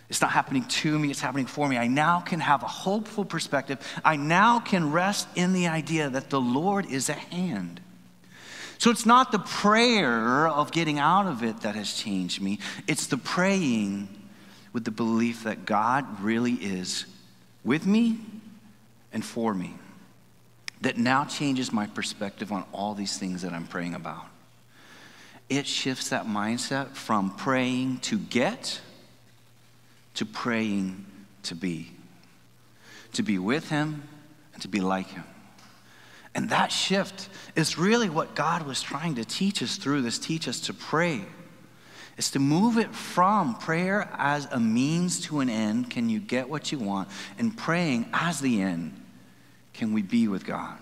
It's 0.10 0.22
not 0.22 0.32
happening 0.32 0.66
to 0.66 1.00
me, 1.00 1.10
it's 1.10 1.22
happening 1.22 1.46
for 1.46 1.68
me. 1.68 1.78
I 1.78 1.88
now 1.88 2.20
can 2.20 2.39
have 2.39 2.62
a 2.62 2.68
hopeful 2.68 3.26
perspective. 3.26 3.80
I 4.04 4.16
now 4.16 4.60
can 4.60 4.92
rest 4.92 5.28
in 5.36 5.54
the 5.54 5.68
idea 5.68 6.10
that 6.10 6.30
the 6.30 6.42
Lord 6.42 6.86
is 6.86 7.10
at 7.10 7.18
hand. 7.18 7.80
So 8.78 8.92
it's 8.92 9.06
not 9.06 9.32
the 9.32 9.39
prayer 9.39 10.48
of 10.48 10.72
getting 10.72 11.00
out 11.00 11.26
of 11.26 11.42
it 11.42 11.62
that 11.62 11.76
has 11.76 11.94
changed 11.94 12.42
me, 12.42 12.60
it's 12.88 13.08
the 13.08 13.18
praying 13.18 14.10
with 14.74 14.84
the 14.84 14.92
belief 14.92 15.44
that 15.44 15.66
God 15.66 16.22
really 16.22 16.54
is 16.54 17.06
with 17.63 17.86
me 17.86 18.20
and 19.13 19.24
for 19.24 19.54
me 19.54 19.76
that 20.84 20.98
now 20.98 21.24
changes 21.24 21.72
my 21.72 21.88
perspective 21.88 22.52
on 22.52 22.66
all 22.74 22.94
these 22.94 23.18
things 23.18 23.42
that 23.42 23.54
I'm 23.54 23.68
praying 23.68 23.94
about. 23.94 24.26
It 25.50 25.66
shifts 25.66 26.10
that 26.10 26.26
mindset 26.26 26.89
from 26.89 27.32
praying 27.36 28.00
to 28.00 28.18
get 28.18 28.82
to 30.15 30.26
praying 30.26 31.06
to 31.43 31.56
be, 31.56 31.91
to 33.13 33.23
be 33.23 33.38
with 33.38 33.69
Him 33.69 34.08
and 34.54 34.62
to 34.62 34.67
be 34.67 34.80
like 34.80 35.08
Him. 35.08 35.23
And 36.36 36.49
that 36.49 36.71
shift 36.71 37.30
is 37.56 37.78
really 37.78 38.10
what 38.10 38.36
God 38.36 38.65
was 38.65 38.82
trying 38.82 39.15
to 39.15 39.26
teach 39.26 39.62
us 39.62 39.78
through 39.78 40.02
this 40.02 40.17
teach 40.17 40.47
us 40.47 40.60
to 40.62 40.73
pray. 40.73 41.21
It's 42.17 42.32
to 42.32 42.39
move 42.39 42.78
it 42.78 42.93
from 42.93 43.56
prayer 43.56 44.08
as 44.17 44.47
a 44.52 44.60
means 44.60 45.21
to 45.21 45.39
an 45.39 45.49
end. 45.49 45.89
Can 45.89 46.10
you 46.10 46.19
get 46.19 46.47
what 46.47 46.71
you 46.71 46.80
want? 46.80 47.10
And 47.39 47.56
praying 47.58 48.08
as 48.13 48.39
the 48.39 48.62
end. 48.62 48.99
Can 49.73 49.93
we 49.93 50.04
be 50.04 50.28
with 50.28 50.45
God? 50.45 50.78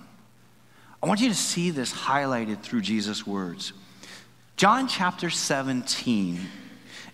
I 1.02 1.08
want 1.08 1.22
you 1.22 1.30
to 1.30 1.36
see 1.36 1.72
this 1.72 1.94
highlighted 1.94 2.62
through 2.62 2.82
Jesus' 2.82 3.26
words. 3.26 3.74
John 4.58 4.88
chapter 4.88 5.30
17 5.30 6.40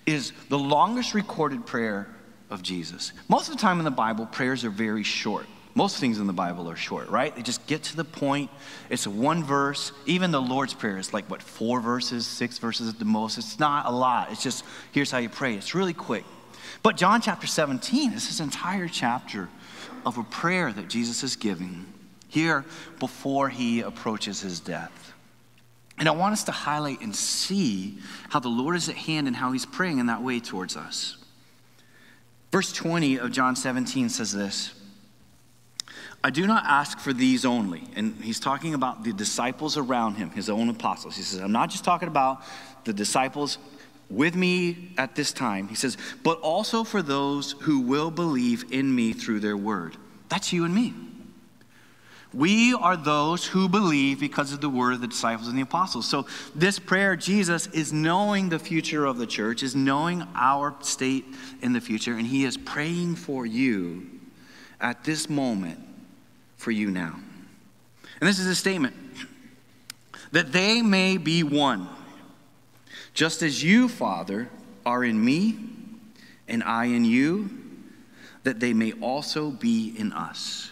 is 0.08 0.32
the 0.50 0.58
longest 0.58 1.14
recorded 1.14 1.68
prayer 1.68 2.08
of 2.50 2.64
Jesus. 2.64 3.12
Most 3.28 3.50
of 3.50 3.56
the 3.56 3.62
time 3.62 3.78
in 3.78 3.86
the 3.86 3.92
Bible, 3.92 4.26
prayers 4.26 4.64
are 4.64 4.70
very 4.70 5.04
short. 5.04 5.46
Most 5.76 5.98
things 5.98 6.18
in 6.18 6.26
the 6.26 6.34
Bible 6.34 6.68
are 6.72 6.76
short, 6.76 7.10
right? 7.10 7.36
They 7.36 7.44
just 7.44 7.68
get 7.68 7.84
to 7.84 7.96
the 7.96 8.06
point. 8.06 8.50
It's 8.90 9.06
one 9.06 9.44
verse. 9.44 9.92
Even 10.08 10.32
the 10.32 10.42
Lord's 10.42 10.74
Prayer 10.74 10.98
is 10.98 11.14
like, 11.14 11.30
what, 11.30 11.44
four 11.44 11.82
verses, 11.82 12.26
six 12.26 12.58
verses 12.58 12.90
at 12.90 12.98
the 12.98 13.06
most. 13.06 13.38
It's 13.38 13.60
not 13.60 13.86
a 13.86 13.92
lot. 13.92 14.32
It's 14.32 14.42
just, 14.42 14.66
here's 14.92 15.12
how 15.12 15.20
you 15.20 15.30
pray. 15.30 15.54
It's 15.54 15.76
really 15.76 15.94
quick. 15.94 16.24
But 16.82 16.98
John 16.98 17.22
chapter 17.22 17.46
17 17.46 18.14
is 18.14 18.28
this 18.28 18.40
entire 18.40 18.88
chapter 18.88 19.50
of 20.06 20.18
a 20.18 20.24
prayer 20.24 20.72
that 20.72 20.88
Jesus 20.88 21.22
is 21.22 21.36
giving 21.36 21.86
here 22.30 22.66
before 23.00 23.50
he 23.50 23.82
approaches 23.82 24.42
his 24.42 24.60
death. 24.60 25.14
And 25.98 26.08
I 26.08 26.12
want 26.12 26.34
us 26.34 26.44
to 26.44 26.52
highlight 26.52 27.02
and 27.02 27.16
see 27.16 27.98
how 28.30 28.40
the 28.40 28.50
Lord 28.50 28.76
is 28.76 28.88
at 28.88 28.96
hand 28.96 29.28
and 29.28 29.36
how 29.36 29.52
he's 29.52 29.66
praying 29.66 29.98
in 29.98 30.08
that 30.08 30.22
way 30.22 30.40
towards 30.40 30.78
us. 30.78 31.18
Verse 32.52 32.72
20 32.72 33.20
of 33.20 33.32
John 33.32 33.56
17 33.56 34.10
says 34.10 34.32
this 34.32 34.74
I 36.24 36.30
do 36.30 36.46
not 36.46 36.66
ask 36.66 37.00
for 37.00 37.14
these 37.14 37.46
only. 37.46 37.84
And 37.96 38.16
he's 38.22 38.40
talking 38.40 38.74
about 38.74 39.04
the 39.04 39.14
disciples 39.14 39.78
around 39.78 40.16
him, 40.16 40.30
his 40.32 40.50
own 40.50 40.70
apostles. 40.70 41.16
He 41.16 41.22
says, 41.22 41.40
I'm 41.40 41.52
not 41.52 41.70
just 41.70 41.84
talking 41.84 42.08
about 42.08 42.42
the 42.86 42.94
disciples 42.94 43.58
with 44.10 44.36
me 44.36 44.92
at 44.98 45.16
this 45.16 45.32
time. 45.32 45.68
He 45.68 45.76
says, 45.76 45.98
but 46.24 46.40
also 46.40 46.84
for 46.84 47.02
those 47.02 47.54
who 47.62 47.82
will 47.82 48.12
believe 48.12 48.72
in 48.72 48.94
me 48.94 49.14
through 49.14 49.42
their 49.42 49.58
word. 49.58 49.98
That's 50.30 50.52
you 50.52 50.66
and 50.66 50.74
me. 50.74 50.94
We 52.38 52.76
are 52.76 52.96
those 52.96 53.48
who 53.48 53.68
believe 53.68 54.20
because 54.20 54.54
of 54.54 54.62
the 54.62 54.70
word 54.70 54.94
of 54.94 55.02
the 55.02 55.08
disciples 55.08 55.48
and 55.48 55.58
the 55.58 55.64
apostles. 55.64 56.08
So, 56.08 56.28
this 56.54 56.78
prayer, 56.78 57.16
Jesus 57.16 57.66
is 57.68 57.92
knowing 57.92 58.50
the 58.50 58.60
future 58.60 59.08
of 59.08 59.18
the 59.18 59.26
church, 59.26 59.64
is 59.64 59.76
knowing 59.76 60.24
our 60.36 60.76
state 60.82 61.26
in 61.64 61.74
the 61.74 61.82
future, 61.82 62.14
and 62.14 62.28
he 62.28 62.46
is 62.46 62.56
praying 62.56 63.16
for 63.16 63.48
you 63.48 64.06
at 64.80 65.04
this 65.04 65.28
moment 65.28 65.80
for 66.58 66.70
you 66.70 66.92
now. 66.92 67.20
And 68.22 68.30
this 68.30 68.38
is 68.38 68.46
a 68.46 68.56
statement 68.56 68.96
that 70.32 70.52
they 70.52 70.84
may 70.84 71.18
be 71.18 71.42
one, 71.42 71.90
just 73.16 73.42
as 73.42 73.64
you, 73.64 73.90
Father, 73.90 74.48
are 74.86 75.04
in 75.04 75.26
me, 75.26 75.58
and 76.48 76.64
I 76.64 76.86
in 76.86 77.04
you, 77.04 77.50
that 78.44 78.60
they 78.60 78.74
may 78.74 78.92
also 78.94 79.50
be 79.50 79.96
in 79.98 80.14
us. 80.14 80.70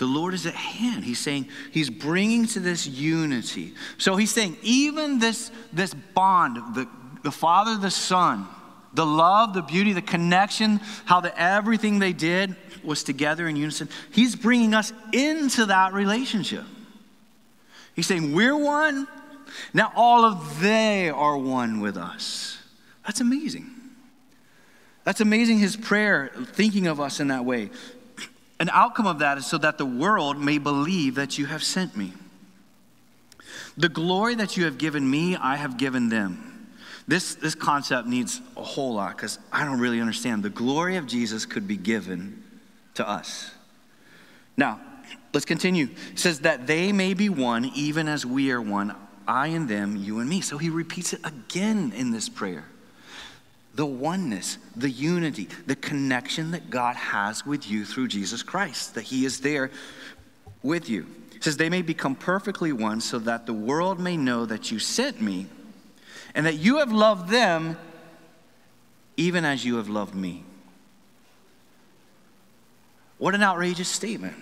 The 0.00 0.06
Lord 0.06 0.32
is 0.32 0.46
at 0.46 0.54
hand. 0.54 1.04
He's 1.04 1.18
saying, 1.18 1.46
He's 1.72 1.90
bringing 1.90 2.46
to 2.46 2.60
this 2.60 2.86
unity. 2.86 3.74
So 3.98 4.16
He's 4.16 4.30
saying, 4.30 4.56
even 4.62 5.18
this, 5.18 5.50
this 5.74 5.92
bond, 5.92 6.56
the, 6.74 6.88
the 7.22 7.30
Father, 7.30 7.76
the 7.76 7.90
Son, 7.90 8.48
the 8.94 9.04
love, 9.04 9.52
the 9.52 9.60
beauty, 9.60 9.92
the 9.92 10.00
connection, 10.00 10.80
how 11.04 11.20
the, 11.20 11.38
everything 11.38 11.98
they 11.98 12.14
did 12.14 12.56
was 12.82 13.04
together 13.04 13.46
in 13.46 13.56
unison. 13.56 13.90
He's 14.10 14.34
bringing 14.34 14.72
us 14.72 14.90
into 15.12 15.66
that 15.66 15.92
relationship. 15.92 16.64
He's 17.94 18.06
saying, 18.06 18.34
We're 18.34 18.56
one. 18.56 19.06
Now 19.74 19.92
all 19.94 20.24
of 20.24 20.60
they 20.60 21.10
are 21.10 21.36
one 21.36 21.80
with 21.80 21.98
us. 21.98 22.56
That's 23.04 23.20
amazing. 23.20 23.70
That's 25.04 25.20
amazing, 25.20 25.58
his 25.58 25.76
prayer, 25.76 26.30
thinking 26.52 26.86
of 26.86 27.00
us 27.00 27.20
in 27.20 27.28
that 27.28 27.44
way. 27.44 27.68
An 28.60 28.70
outcome 28.72 29.06
of 29.06 29.18
that 29.18 29.38
is 29.38 29.46
so 29.46 29.58
that 29.58 29.78
the 29.78 29.86
world 29.86 30.38
may 30.38 30.58
believe 30.58 31.16
that 31.16 31.38
you 31.38 31.46
have 31.46 31.64
sent 31.64 31.96
me. 31.96 32.12
The 33.76 33.88
glory 33.88 34.36
that 34.36 34.56
you 34.56 34.66
have 34.66 34.78
given 34.78 35.10
me, 35.10 35.34
I 35.34 35.56
have 35.56 35.76
given 35.76 36.10
them 36.10 36.50
this, 37.10 37.34
this 37.34 37.56
concept 37.56 38.06
needs 38.06 38.40
a 38.56 38.62
whole 38.62 38.94
lot 38.94 39.16
because 39.16 39.40
I 39.52 39.64
don't 39.64 39.80
really 39.80 40.00
understand. 40.00 40.44
The 40.44 40.48
glory 40.50 40.96
of 40.96 41.08
Jesus 41.08 41.44
could 41.44 41.66
be 41.66 41.76
given 41.76 42.40
to 42.94 43.08
us. 43.08 43.50
Now, 44.56 44.80
let's 45.32 45.44
continue. 45.44 45.88
It 46.12 46.20
says 46.20 46.40
that 46.40 46.68
they 46.68 46.92
may 46.92 47.14
be 47.14 47.28
one, 47.28 47.64
even 47.74 48.06
as 48.06 48.24
we 48.24 48.52
are 48.52 48.62
one, 48.62 48.94
I 49.26 49.48
and 49.48 49.68
them, 49.68 49.96
you 49.96 50.20
and 50.20 50.28
me. 50.28 50.40
So 50.40 50.56
he 50.56 50.70
repeats 50.70 51.12
it 51.12 51.20
again 51.24 51.92
in 51.96 52.12
this 52.12 52.28
prayer. 52.28 52.64
The 53.74 53.86
oneness, 53.86 54.58
the 54.76 54.90
unity, 54.90 55.48
the 55.66 55.76
connection 55.76 56.50
that 56.50 56.70
God 56.70 56.96
has 56.96 57.46
with 57.46 57.70
you 57.70 57.84
through 57.84 58.08
Jesus 58.08 58.42
Christ, 58.42 58.94
that 58.94 59.02
he 59.02 59.24
is 59.24 59.40
there 59.40 59.70
with 60.62 60.88
you. 60.88 61.06
It 61.34 61.44
says, 61.44 61.56
they 61.56 61.70
may 61.70 61.82
become 61.82 62.14
perfectly 62.14 62.72
one 62.72 63.00
so 63.00 63.18
that 63.20 63.46
the 63.46 63.54
world 63.54 63.98
may 63.98 64.16
know 64.16 64.44
that 64.44 64.70
you 64.70 64.78
sent 64.78 65.20
me 65.20 65.46
and 66.34 66.44
that 66.46 66.56
you 66.56 66.78
have 66.78 66.92
loved 66.92 67.30
them 67.30 67.78
even 69.16 69.44
as 69.44 69.64
you 69.64 69.76
have 69.76 69.88
loved 69.88 70.14
me. 70.14 70.44
What 73.18 73.34
an 73.34 73.42
outrageous 73.42 73.88
statement. 73.88 74.34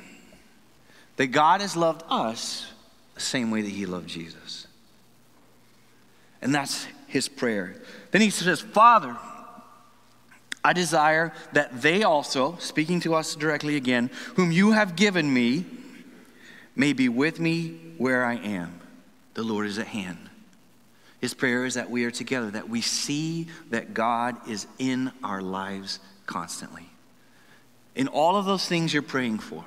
That 1.16 1.28
God 1.28 1.60
has 1.60 1.76
loved 1.76 2.02
us 2.08 2.70
the 3.14 3.20
same 3.20 3.50
way 3.50 3.62
that 3.62 3.70
he 3.70 3.86
loved 3.86 4.08
Jesus. 4.08 4.68
And 6.40 6.54
that's 6.54 6.86
his 7.06 7.28
prayer. 7.28 7.74
Then 8.10 8.20
he 8.20 8.30
says, 8.30 8.60
Father, 8.60 9.16
I 10.62 10.72
desire 10.72 11.32
that 11.52 11.80
they 11.82 12.02
also, 12.02 12.56
speaking 12.58 13.00
to 13.00 13.14
us 13.14 13.34
directly 13.34 13.76
again, 13.76 14.10
whom 14.34 14.52
you 14.52 14.72
have 14.72 14.96
given 14.96 15.32
me, 15.32 15.64
may 16.76 16.92
be 16.92 17.08
with 17.08 17.40
me 17.40 17.78
where 17.96 18.24
I 18.24 18.34
am. 18.34 18.80
The 19.34 19.42
Lord 19.42 19.66
is 19.66 19.78
at 19.78 19.86
hand. 19.88 20.28
His 21.20 21.34
prayer 21.34 21.64
is 21.64 21.74
that 21.74 21.90
we 21.90 22.04
are 22.04 22.10
together, 22.10 22.50
that 22.50 22.68
we 22.68 22.80
see 22.80 23.48
that 23.70 23.94
God 23.94 24.36
is 24.48 24.66
in 24.78 25.10
our 25.24 25.42
lives 25.42 25.98
constantly. 26.26 26.88
In 27.96 28.06
all 28.06 28.36
of 28.36 28.44
those 28.44 28.68
things 28.68 28.92
you're 28.92 29.02
praying 29.02 29.40
for, 29.40 29.64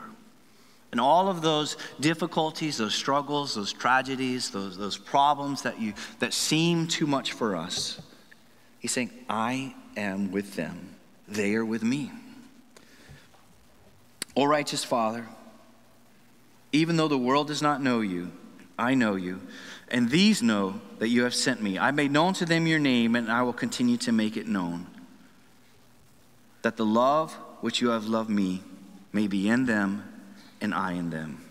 in 0.91 0.99
all 0.99 1.27
of 1.27 1.41
those 1.41 1.77
difficulties, 1.99 2.77
those 2.77 2.93
struggles, 2.93 3.55
those 3.55 3.71
tragedies, 3.71 4.49
those, 4.51 4.77
those 4.77 4.97
problems 4.97 5.61
that, 5.61 5.79
you, 5.79 5.93
that 6.19 6.33
seem 6.33 6.87
too 6.87 7.07
much 7.07 7.31
for 7.31 7.55
us, 7.55 8.01
he's 8.79 8.91
saying, 8.91 9.11
I 9.29 9.73
am 9.95 10.31
with 10.31 10.55
them. 10.55 10.95
They 11.27 11.55
are 11.55 11.65
with 11.65 11.83
me. 11.83 12.11
O 14.35 14.45
righteous 14.45 14.83
Father, 14.83 15.27
even 16.71 16.97
though 16.97 17.07
the 17.07 17.17
world 17.17 17.47
does 17.47 17.61
not 17.61 17.81
know 17.81 18.01
you, 18.01 18.31
I 18.77 18.95
know 18.95 19.15
you 19.15 19.41
and 19.91 20.09
these 20.09 20.41
know 20.41 20.81
that 20.99 21.09
you 21.09 21.23
have 21.23 21.35
sent 21.35 21.61
me. 21.61 21.77
I 21.77 21.91
made 21.91 22.11
known 22.11 22.33
to 22.35 22.45
them 22.45 22.65
your 22.65 22.79
name, 22.79 23.15
and 23.15 23.29
I 23.29 23.43
will 23.43 23.53
continue 23.53 23.97
to 23.97 24.11
make 24.11 24.37
it 24.37 24.47
known. 24.47 24.87
That 26.61 26.77
the 26.77 26.85
love 26.85 27.33
which 27.59 27.81
you 27.81 27.89
have 27.89 28.05
loved 28.05 28.29
me 28.29 28.63
may 29.11 29.27
be 29.27 29.49
in 29.49 29.65
them, 29.65 30.05
and 30.61 30.73
I 30.73 30.93
in 30.93 31.09
them. 31.09 31.43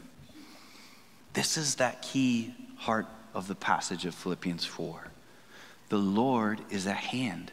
This 1.32 1.56
is 1.56 1.76
that 1.76 2.02
key 2.02 2.54
heart 2.76 3.06
of 3.34 3.48
the 3.48 3.54
passage 3.54 4.06
of 4.06 4.14
Philippians 4.14 4.64
4. 4.64 5.08
The 5.88 5.98
Lord 5.98 6.60
is 6.70 6.86
at 6.86 6.96
hand. 6.96 7.52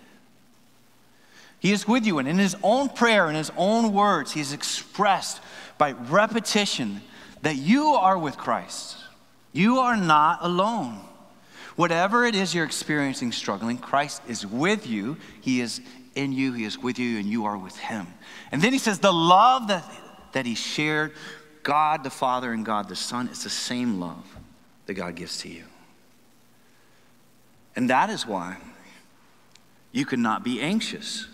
He 1.59 1.71
is 1.71 1.87
with 1.87 2.05
you, 2.05 2.19
and 2.19 2.27
in 2.27 2.37
his 2.37 2.55
own 2.61 2.89
prayer, 2.89 3.29
in 3.29 3.35
his 3.35 3.51
own 3.57 3.91
words, 3.91 4.31
he 4.31 4.39
has 4.39 4.53
expressed 4.53 5.41
by 5.77 5.91
repetition 5.91 7.01
that 7.41 7.55
you 7.55 7.87
are 7.89 8.17
with 8.17 8.37
Christ. 8.37 8.97
You 9.53 9.79
are 9.79 9.97
not 9.97 10.39
alone. 10.41 10.99
Whatever 11.75 12.25
it 12.25 12.35
is 12.35 12.53
you're 12.53 12.65
experiencing, 12.65 13.31
struggling, 13.31 13.77
Christ 13.77 14.21
is 14.27 14.45
with 14.45 14.87
you. 14.87 15.17
He 15.41 15.61
is 15.61 15.81
in 16.17 16.31
you, 16.31 16.53
He 16.53 16.63
is 16.63 16.77
with 16.77 16.99
you, 16.99 17.19
and 17.19 17.27
you 17.27 17.45
are 17.45 17.57
with 17.57 17.77
Him. 17.77 18.07
And 18.51 18.61
then 18.61 18.73
He 18.73 18.79
says, 18.79 18.99
the 18.99 19.13
love 19.13 19.67
that, 19.67 19.89
that 20.33 20.45
He 20.45 20.55
shared, 20.55 21.13
God 21.67 22.05
the 22.05 22.09
Father 22.09 22.53
and 22.53 22.65
God 22.65 22.87
the 22.87 22.95
Son, 22.95 23.27
is 23.27 23.43
the 23.43 23.49
same 23.49 23.99
love 23.99 24.25
that 24.85 24.93
God 24.93 25.15
gives 25.15 25.39
to 25.39 25.49
you. 25.49 25.65
And 27.75 27.89
that 27.89 28.09
is 28.09 28.25
why 28.25 28.55
you 29.91 30.05
cannot 30.05 30.45
be 30.45 30.61
anxious, 30.61 31.27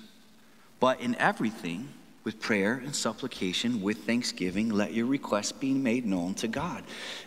but 0.80 1.00
in 1.00 1.14
everything, 1.18 1.88
with 2.24 2.40
prayer 2.40 2.82
and 2.84 2.96
supplication, 2.96 3.80
with 3.80 4.06
thanksgiving, 4.06 4.70
let 4.70 4.92
your 4.92 5.06
requests 5.06 5.52
be 5.52 5.72
made 5.72 6.04
known 6.04 6.34
to 6.36 6.48
God. 6.48 6.84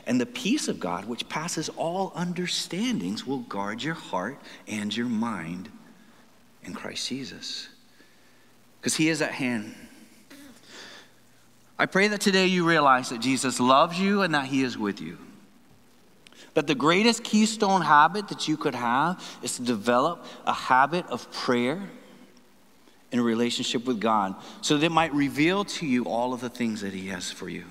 And 0.09 0.21
the 0.21 0.27
peace 0.27 0.67
of 0.67 0.81
God, 0.81 1.05
which 1.05 1.29
passes 1.29 1.69
all 1.69 2.11
understandings, 2.17 3.25
will 3.25 3.39
guard 3.39 3.85
your 3.85 3.95
heart 3.95 4.37
and 4.67 4.95
your 4.97 5.07
mind 5.07 5.69
in 6.65 6.75
Christ 6.75 7.09
Jesus. 7.09 7.69
Because 8.81 8.97
He 8.97 9.11
is 9.11 9.23
at 9.23 9.31
hand. 9.31 9.77
I 11.79 11.87
pray 11.87 12.09
that 12.09 12.21
today 12.21 12.47
you 12.47 12.67
realize 12.67 13.11
that 13.11 13.21
Jesus 13.21 13.61
loves 13.61 14.01
you 14.01 14.23
and 14.23 14.35
that 14.35 14.47
He 14.47 14.63
is 14.63 14.79
with 14.79 15.01
you. 15.01 15.19
that 16.55 16.67
the 16.67 16.75
greatest 16.75 17.23
keystone 17.23 17.83
habit 17.83 18.29
that 18.29 18.49
you 18.49 18.57
could 18.57 18.75
have 18.75 19.23
is 19.43 19.57
to 19.57 19.63
develop 19.63 20.25
a 20.47 20.55
habit 20.55 21.07
of 21.09 21.31
prayer 21.31 21.83
in 23.13 23.19
a 23.19 23.23
relationship 23.23 23.85
with 23.85 24.01
God 24.01 24.35
so 24.63 24.79
that 24.79 24.87
it 24.87 24.91
might 24.91 25.13
reveal 25.13 25.67
to 25.67 25.87
you 25.87 26.05
all 26.05 26.33
of 26.33 26.41
the 26.41 26.49
things 26.49 26.81
that 26.81 26.95
He 26.95 27.09
has 27.09 27.31
for 27.31 27.49
you. 27.49 27.65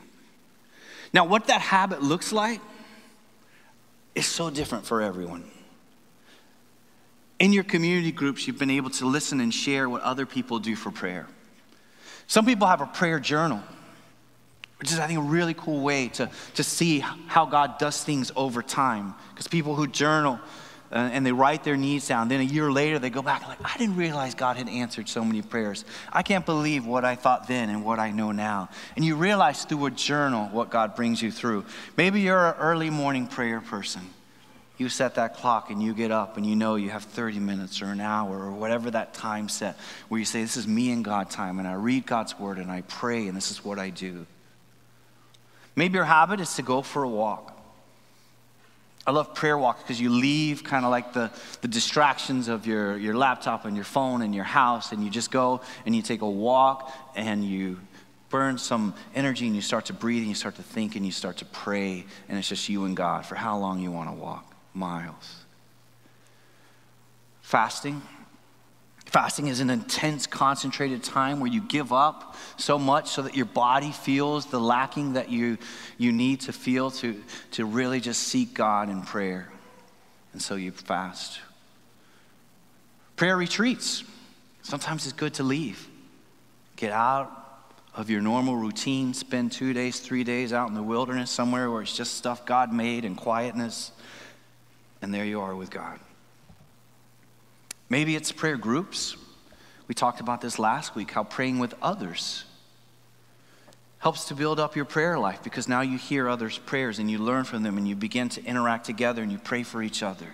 Now, 1.14 1.26
what 1.26 1.48
that 1.48 1.62
habit 1.62 2.04
looks 2.04 2.32
like 2.32 2.62
is 4.14 4.28
so 4.28 4.52
different 4.52 4.86
for 4.86 5.02
everyone. 5.02 5.50
In 7.40 7.54
your 7.54 7.64
community 7.64 8.12
groups, 8.12 8.46
you've 8.46 8.60
been 8.60 8.70
able 8.70 8.92
to 8.92 9.08
listen 9.08 9.40
and 9.42 9.52
share 9.52 9.90
what 9.90 10.04
other 10.04 10.28
people 10.28 10.60
do 10.60 10.76
for 10.76 10.92
prayer. 10.92 11.28
Some 12.28 12.46
people 12.46 12.68
have 12.68 12.82
a 12.82 12.86
prayer 12.86 13.20
journal, 13.20 13.62
which 14.80 14.92
is, 14.92 15.00
I 15.00 15.08
think, 15.08 15.20
a 15.20 15.24
really 15.24 15.54
cool 15.54 15.82
way 15.82 16.10
to, 16.10 16.30
to 16.56 16.64
see 16.64 17.00
how 17.00 17.46
God 17.46 17.78
does 17.78 18.04
things 18.04 18.32
over 18.36 18.62
time. 18.62 19.14
Because 19.30 19.48
people 19.48 19.76
who 19.76 19.88
journal, 19.88 20.40
uh, 20.92 21.10
and 21.12 21.26
they 21.26 21.32
write 21.32 21.64
their 21.64 21.78
needs 21.78 22.08
down. 22.08 22.28
Then 22.28 22.42
a 22.42 22.44
year 22.44 22.72
later, 22.72 23.00
they 23.00 23.10
go 23.10 23.22
back 23.22 23.42
and 23.42 23.50
like, 23.50 23.60
I 23.64 23.78
didn't 23.78 23.96
realize 23.96 24.36
God 24.36 24.58
had 24.58 24.70
answered 24.70 25.10
so 25.10 25.26
many 25.26 25.42
prayers. 25.42 25.84
I 26.12 26.24
can't 26.24 26.46
believe 26.46 26.86
what 26.86 27.04
I 27.04 27.16
thought 27.16 27.48
then 27.48 27.70
and 27.70 27.84
what 27.84 28.00
I 28.00 28.12
know 28.12 28.32
now. 28.32 28.70
And 28.96 29.04
you 29.04 29.16
realize 29.16 29.66
through 29.66 29.86
a 29.88 29.92
journal 29.92 30.48
what 30.50 30.70
God 30.70 30.96
brings 30.96 31.22
you 31.22 31.32
through. 31.32 31.66
Maybe 31.98 32.22
you're 32.22 32.48
an 32.48 32.56
early 32.60 32.90
morning 32.90 33.28
prayer 33.28 33.62
person. 33.62 34.02
You 34.78 34.90
set 34.90 35.16
that 35.16 35.36
clock 35.36 35.70
and 35.70 35.82
you 35.82 35.94
get 35.94 36.12
up 36.12 36.36
and 36.36 36.46
you 36.46 36.56
know 36.56 36.76
you 36.76 36.90
have 36.90 37.04
30 37.04 37.40
minutes 37.40 37.82
or 37.82 37.86
an 37.86 38.02
hour 38.02 38.38
or 38.38 38.52
whatever 38.52 38.92
that 38.92 39.14
time 39.14 39.48
set 39.48 39.78
where 40.10 40.20
you 40.20 40.26
say, 40.26 40.42
This 40.42 40.58
is 40.58 40.68
me 40.68 40.92
and 40.92 41.04
God 41.04 41.30
time, 41.30 41.60
and 41.60 41.68
I 41.68 41.76
read 41.76 42.06
God's 42.06 42.38
word 42.38 42.58
and 42.58 42.70
I 42.70 42.82
pray, 42.82 43.28
and 43.28 43.38
this 43.38 43.52
is 43.52 43.64
what 43.64 43.80
I 43.80 43.90
do. 43.90 44.26
Maybe 45.76 45.96
your 45.96 46.06
habit 46.06 46.40
is 46.40 46.56
to 46.56 46.62
go 46.62 46.82
for 46.82 47.04
a 47.04 47.10
walk. 47.10 47.52
I 49.08 49.12
love 49.12 49.36
prayer 49.36 49.58
walk 49.58 49.80
because 49.80 50.02
you 50.02 50.10
leave 50.10 50.64
kind 50.64 50.84
of 50.84 50.90
like 50.90 51.14
the, 51.14 51.30
the 51.62 51.68
distractions 51.68 52.48
of 52.48 52.66
your, 52.66 52.98
your 52.98 53.16
laptop 53.16 53.66
and 53.66 53.76
your 53.76 53.86
phone 53.86 54.24
and 54.24 54.34
your 54.34 54.46
house, 54.46 54.92
and 54.92 55.04
you 55.04 55.12
just 55.12 55.30
go 55.30 55.62
and 55.86 55.96
you 55.96 56.02
take 56.02 56.22
a 56.22 56.30
walk 56.30 56.92
and 57.16 57.44
you 57.44 57.80
burn 58.30 58.58
some 58.58 58.96
energy 59.14 59.46
and 59.46 59.56
you 59.56 59.62
start 59.62 59.86
to 59.86 59.94
breathe 59.94 60.22
and 60.22 60.30
you 60.30 60.36
start 60.36 60.56
to 60.56 60.64
think 60.64 60.96
and 60.96 61.06
you 61.06 61.12
start 61.12 61.38
to 61.38 61.46
pray, 61.46 62.04
and 62.28 62.38
it's 62.38 62.50
just 62.50 62.68
you 62.68 62.86
and 62.86 62.98
God 62.98 63.26
for 63.26 63.36
how 63.36 63.58
long 63.58 63.80
you 63.80 63.92
want 63.92 64.10
to 64.10 64.16
walk 64.16 64.56
miles. 64.74 65.46
Fasting 67.42 68.02
Fasting 69.06 69.48
is 69.48 69.60
an 69.60 69.70
intense, 69.70 70.28
concentrated 70.28 71.04
time 71.04 71.40
where 71.40 71.52
you 71.52 71.62
give 71.62 71.94
up 71.94 72.36
so 72.58 72.78
much 72.78 73.10
so 73.10 73.22
that 73.22 73.36
your 73.36 73.46
body 73.46 73.92
feels 73.92 74.48
the 74.48 74.60
lacking 74.60 75.14
that 75.14 75.30
you, 75.30 75.58
you 75.98 76.12
need 76.12 76.42
to 76.42 76.52
feel 76.52 76.92
to, 76.92 77.24
to 77.52 77.66
really 77.66 78.00
just 78.00 78.24
seek 78.24 78.54
God 78.54 78.90
in 78.90 79.04
prayer. 79.04 79.50
And 80.34 80.42
so 80.42 80.56
you 80.56 80.72
fast. 80.72 81.40
Prayer 83.16 83.38
retreats. 83.38 84.04
Sometimes 84.64 85.06
it's 85.06 85.14
good 85.14 85.36
to 85.36 85.44
leave. 85.44 85.88
Get 86.76 86.92
out 86.92 87.46
of 87.94 88.10
your 88.10 88.22
normal 88.22 88.58
routine, 88.58 89.14
spend 89.14 89.52
two 89.52 89.72
days, 89.72 90.00
three 90.00 90.26
days 90.26 90.52
out 90.52 90.68
in 90.68 90.74
the 90.74 90.84
wilderness 90.84 91.32
somewhere 91.32 91.72
where 91.72 91.82
it's 91.82 91.96
just 91.96 92.16
stuff 92.16 92.46
God 92.46 92.74
made 92.74 93.06
and 93.06 93.16
quietness, 93.16 93.92
and 95.02 95.14
there 95.14 95.24
you 95.24 95.40
are 95.40 95.56
with 95.56 95.70
God. 95.70 96.00
Maybe 97.90 98.16
it's 98.16 98.32
prayer 98.32 98.58
groups. 98.58 99.16
We 99.88 99.96
talked 99.96 100.20
about 100.20 100.42
this 100.42 100.58
last 100.58 100.96
week 100.96 101.12
how 101.12 101.24
praying 101.24 101.60
with 101.60 101.74
others 101.82 102.46
helps 104.00 104.26
to 104.26 104.36
build 104.36 104.60
up 104.60 104.76
your 104.76 104.86
prayer 104.86 105.18
life 105.18 105.42
because 105.44 105.68
now 105.68 105.82
you 105.82 105.98
hear 105.98 106.30
others' 106.30 106.58
prayers 106.60 107.00
and 107.00 107.10
you 107.10 107.18
learn 107.18 107.44
from 107.44 107.64
them 107.64 107.78
and 107.78 107.88
you 107.88 107.96
begin 107.96 108.30
to 108.30 108.44
interact 108.44 108.86
together 108.86 109.24
and 109.24 109.32
you 109.32 109.38
pray 109.40 109.64
for 109.64 109.82
each 109.82 110.04
other. 110.04 110.28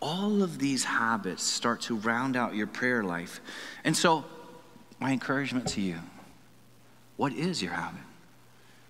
All 0.00 0.42
of 0.42 0.58
these 0.58 0.84
habits 0.84 1.42
start 1.42 1.80
to 1.82 1.96
round 1.96 2.36
out 2.36 2.54
your 2.54 2.66
prayer 2.66 3.02
life. 3.02 3.40
And 3.84 3.96
so, 3.96 4.24
my 4.98 5.12
encouragement 5.12 5.68
to 5.68 5.80
you 5.80 5.98
what 7.16 7.32
is 7.32 7.60
your 7.60 7.72
habit? 7.72 8.00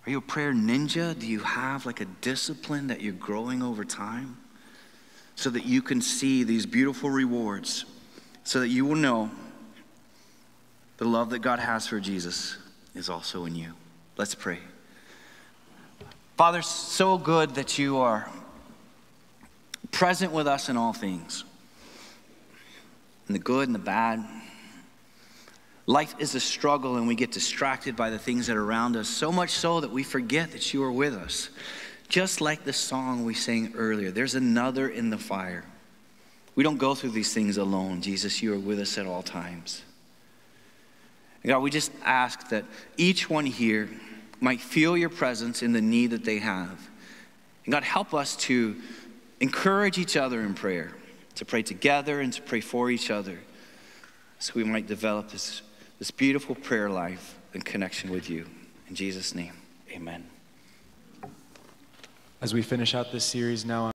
Are 0.06 0.10
you 0.10 0.18
a 0.18 0.22
prayer 0.22 0.52
ninja? 0.52 1.18
Do 1.18 1.26
you 1.26 1.40
have 1.40 1.84
like 1.84 2.00
a 2.00 2.04
discipline 2.04 2.86
that 2.86 3.00
you're 3.00 3.12
growing 3.12 3.62
over 3.62 3.84
time 3.84 4.36
so 5.40 5.50
that 5.50 5.64
you 5.64 5.82
can 5.82 6.00
see 6.00 6.44
these 6.44 6.66
beautiful 6.66 7.10
rewards? 7.10 7.84
so 8.44 8.58
that 8.58 8.68
you 8.68 8.84
will 8.84 8.96
know 8.96 9.30
the 10.96 11.04
love 11.04 11.30
that 11.30 11.38
God 11.38 11.58
has 11.60 11.86
for 11.86 12.00
Jesus 12.00 12.56
is 12.96 13.08
also 13.08 13.44
in 13.44 13.54
you. 13.54 13.74
Let's 14.16 14.34
pray. 14.34 14.58
Father, 16.36 16.62
so 16.62 17.16
good 17.16 17.54
that 17.54 17.78
you 17.78 17.98
are 17.98 18.28
present 19.92 20.32
with 20.32 20.46
us 20.46 20.68
in 20.68 20.76
all 20.76 20.92
things, 20.92 21.44
in 23.28 23.34
the 23.34 23.38
good 23.38 23.68
and 23.68 23.74
the 23.74 23.78
bad. 23.78 24.24
Life 25.86 26.14
is 26.18 26.34
a 26.34 26.40
struggle, 26.40 26.96
and 26.96 27.06
we 27.06 27.14
get 27.14 27.32
distracted 27.32 27.94
by 27.96 28.10
the 28.10 28.18
things 28.18 28.46
that 28.46 28.56
are 28.56 28.64
around 28.64 28.96
us, 28.96 29.08
so 29.08 29.30
much 29.30 29.50
so 29.50 29.80
that 29.80 29.90
we 29.90 30.02
forget 30.02 30.52
that 30.52 30.74
you 30.74 30.82
are 30.82 30.92
with 30.92 31.14
us. 31.14 31.50
Just 32.10 32.40
like 32.40 32.64
the 32.64 32.72
song 32.72 33.24
we 33.24 33.34
sang 33.34 33.72
earlier, 33.76 34.10
there's 34.10 34.34
another 34.34 34.88
in 34.88 35.10
the 35.10 35.16
fire. 35.16 35.64
We 36.56 36.64
don't 36.64 36.76
go 36.76 36.96
through 36.96 37.10
these 37.10 37.32
things 37.32 37.56
alone. 37.56 38.02
Jesus, 38.02 38.42
you 38.42 38.52
are 38.52 38.58
with 38.58 38.80
us 38.80 38.98
at 38.98 39.06
all 39.06 39.22
times. 39.22 39.82
God, 41.46 41.60
we 41.60 41.70
just 41.70 41.92
ask 42.04 42.48
that 42.48 42.64
each 42.96 43.30
one 43.30 43.46
here 43.46 43.88
might 44.40 44.60
feel 44.60 44.96
your 44.96 45.08
presence 45.08 45.62
in 45.62 45.72
the 45.72 45.80
need 45.80 46.08
that 46.08 46.24
they 46.24 46.38
have. 46.38 46.88
And 47.64 47.72
God, 47.72 47.84
help 47.84 48.12
us 48.12 48.34
to 48.36 48.76
encourage 49.38 49.96
each 49.96 50.16
other 50.16 50.40
in 50.40 50.54
prayer, 50.54 50.92
to 51.36 51.44
pray 51.44 51.62
together 51.62 52.20
and 52.20 52.32
to 52.32 52.42
pray 52.42 52.60
for 52.60 52.90
each 52.90 53.10
other, 53.10 53.38
so 54.40 54.52
we 54.56 54.64
might 54.64 54.88
develop 54.88 55.30
this, 55.30 55.62
this 56.00 56.10
beautiful 56.10 56.56
prayer 56.56 56.90
life 56.90 57.38
and 57.54 57.64
connection 57.64 58.10
with 58.10 58.28
you. 58.28 58.46
In 58.88 58.96
Jesus' 58.96 59.32
name, 59.32 59.52
amen. 59.92 60.29
As 62.42 62.54
we 62.54 62.62
finish 62.62 62.94
out 62.94 63.12
this 63.12 63.24
series 63.24 63.66
now, 63.66 63.86